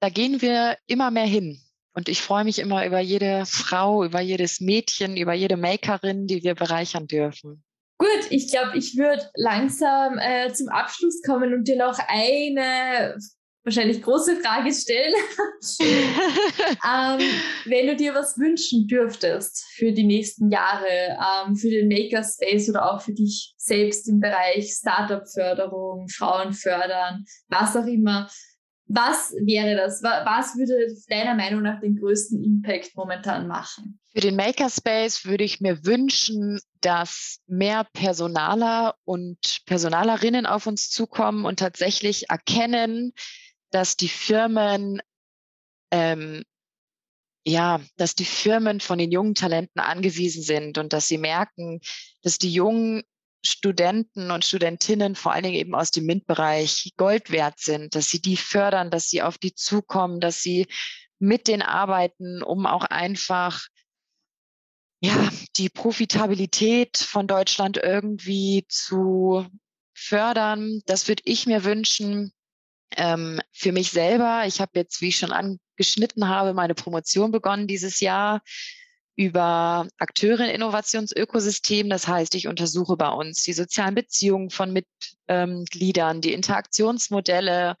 [0.00, 1.60] da gehen wir immer mehr hin.
[1.92, 6.42] Und ich freue mich immer über jede Frau, über jedes Mädchen, über jede Makerin, die
[6.42, 7.62] wir bereichern dürfen.
[7.98, 13.18] Gut, ich glaube, ich würde langsam äh, zum Abschluss kommen und dir noch eine
[13.64, 15.14] wahrscheinlich große Frage stellen.
[15.70, 17.20] ähm,
[17.64, 22.92] wenn du dir was wünschen dürftest für die nächsten Jahre, ähm, für den Makerspace oder
[22.92, 28.28] auch für dich selbst im Bereich Startup-Förderung, Frauen fördern, was auch immer,
[28.86, 30.02] was wäre das?
[30.02, 33.98] Was würde deiner Meinung nach den größten Impact momentan machen?
[34.12, 41.46] Für den Makerspace würde ich mir wünschen, dass mehr Personaler und Personalerinnen auf uns zukommen
[41.46, 43.14] und tatsächlich erkennen,
[43.74, 45.02] dass die Firmen
[45.90, 46.44] ähm,
[47.46, 51.80] ja, dass die Firmen von den jungen Talenten angewiesen sind und dass sie merken,
[52.22, 53.02] dass die jungen
[53.44, 58.20] Studenten und Studentinnen vor allen Dingen eben aus dem MINT-Bereich Gold wert sind, dass sie
[58.20, 60.66] die fördern, dass sie auf die zukommen, dass sie
[61.18, 63.66] mit den arbeiten, um auch einfach
[65.02, 69.46] ja, die Profitabilität von Deutschland irgendwie zu
[69.92, 70.80] fördern.
[70.86, 72.32] Das würde ich mir wünschen.
[72.96, 77.66] Ähm, für mich selber, ich habe jetzt, wie ich schon angeschnitten habe, meine Promotion begonnen
[77.66, 78.42] dieses Jahr
[79.16, 81.88] über Akteure im Innovationsökosystem.
[81.88, 87.76] Das heißt, ich untersuche bei uns die sozialen Beziehungen von Mitgliedern, die Interaktionsmodelle.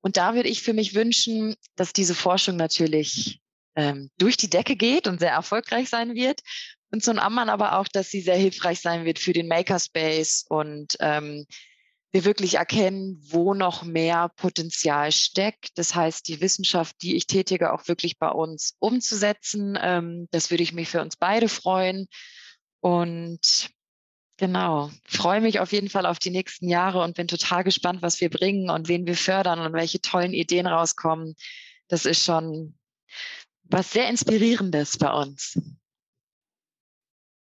[0.00, 3.40] Und da würde ich für mich wünschen, dass diese Forschung natürlich
[3.74, 6.40] ähm, durch die Decke geht und sehr erfolgreich sein wird.
[6.90, 10.96] Und zum anderen aber auch, dass sie sehr hilfreich sein wird für den Makerspace und
[11.00, 11.46] ähm,
[12.10, 15.76] wir wirklich erkennen, wo noch mehr Potenzial steckt.
[15.76, 19.78] Das heißt, die Wissenschaft, die ich tätige, auch wirklich bei uns umzusetzen.
[19.80, 22.06] Ähm, das würde ich mich für uns beide freuen.
[22.80, 23.70] Und
[24.38, 28.20] genau, freue mich auf jeden Fall auf die nächsten Jahre und bin total gespannt, was
[28.20, 31.34] wir bringen und wen wir fördern und welche tollen Ideen rauskommen.
[31.88, 32.78] Das ist schon
[33.64, 35.60] was sehr Inspirierendes bei uns.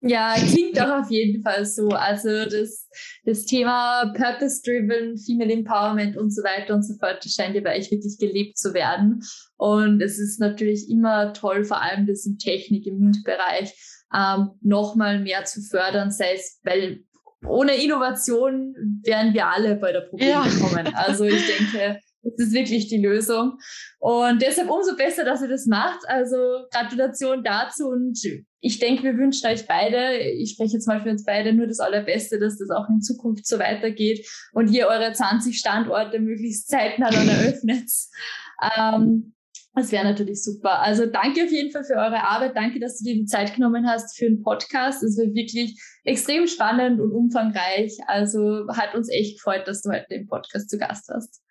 [0.06, 1.88] Ja, klingt auch auf jeden Fall so.
[1.88, 2.88] Also das,
[3.24, 7.78] das Thema Purpose-Driven, Female Empowerment und so weiter und so fort, das scheint ja bei
[7.78, 9.22] euch wirklich gelebt zu werden.
[9.56, 13.72] Und es ist natürlich immer toll, vor allem das im Technik, im MINT-Bereich,
[14.14, 17.02] ähm, nochmal mehr zu fördern, sei es, weil
[17.46, 20.46] ohne Innovation wären wir alle bei der Probleme ja.
[20.60, 20.94] kommen.
[20.94, 23.58] Also ich denke, das ist wirklich die Lösung.
[23.98, 26.00] Und deshalb umso besser, dass ihr das macht.
[26.08, 26.36] Also
[26.70, 28.18] Gratulation dazu und
[28.60, 31.80] ich denke, wir wünschen euch beide, ich spreche jetzt mal für uns beide, nur das
[31.80, 37.10] Allerbeste, dass das auch in Zukunft so weitergeht und ihr eure 20 Standorte möglichst zeitnah
[37.10, 37.90] dann eröffnet.
[38.78, 39.34] Ähm,
[39.74, 40.80] das wäre natürlich super.
[40.80, 42.56] Also danke auf jeden Fall für eure Arbeit.
[42.56, 45.02] Danke, dass du dir die Zeit genommen hast für einen Podcast.
[45.02, 47.98] Es war wirklich extrem spannend und umfangreich.
[48.06, 51.43] Also hat uns echt gefreut, dass du heute den Podcast zu Gast hast.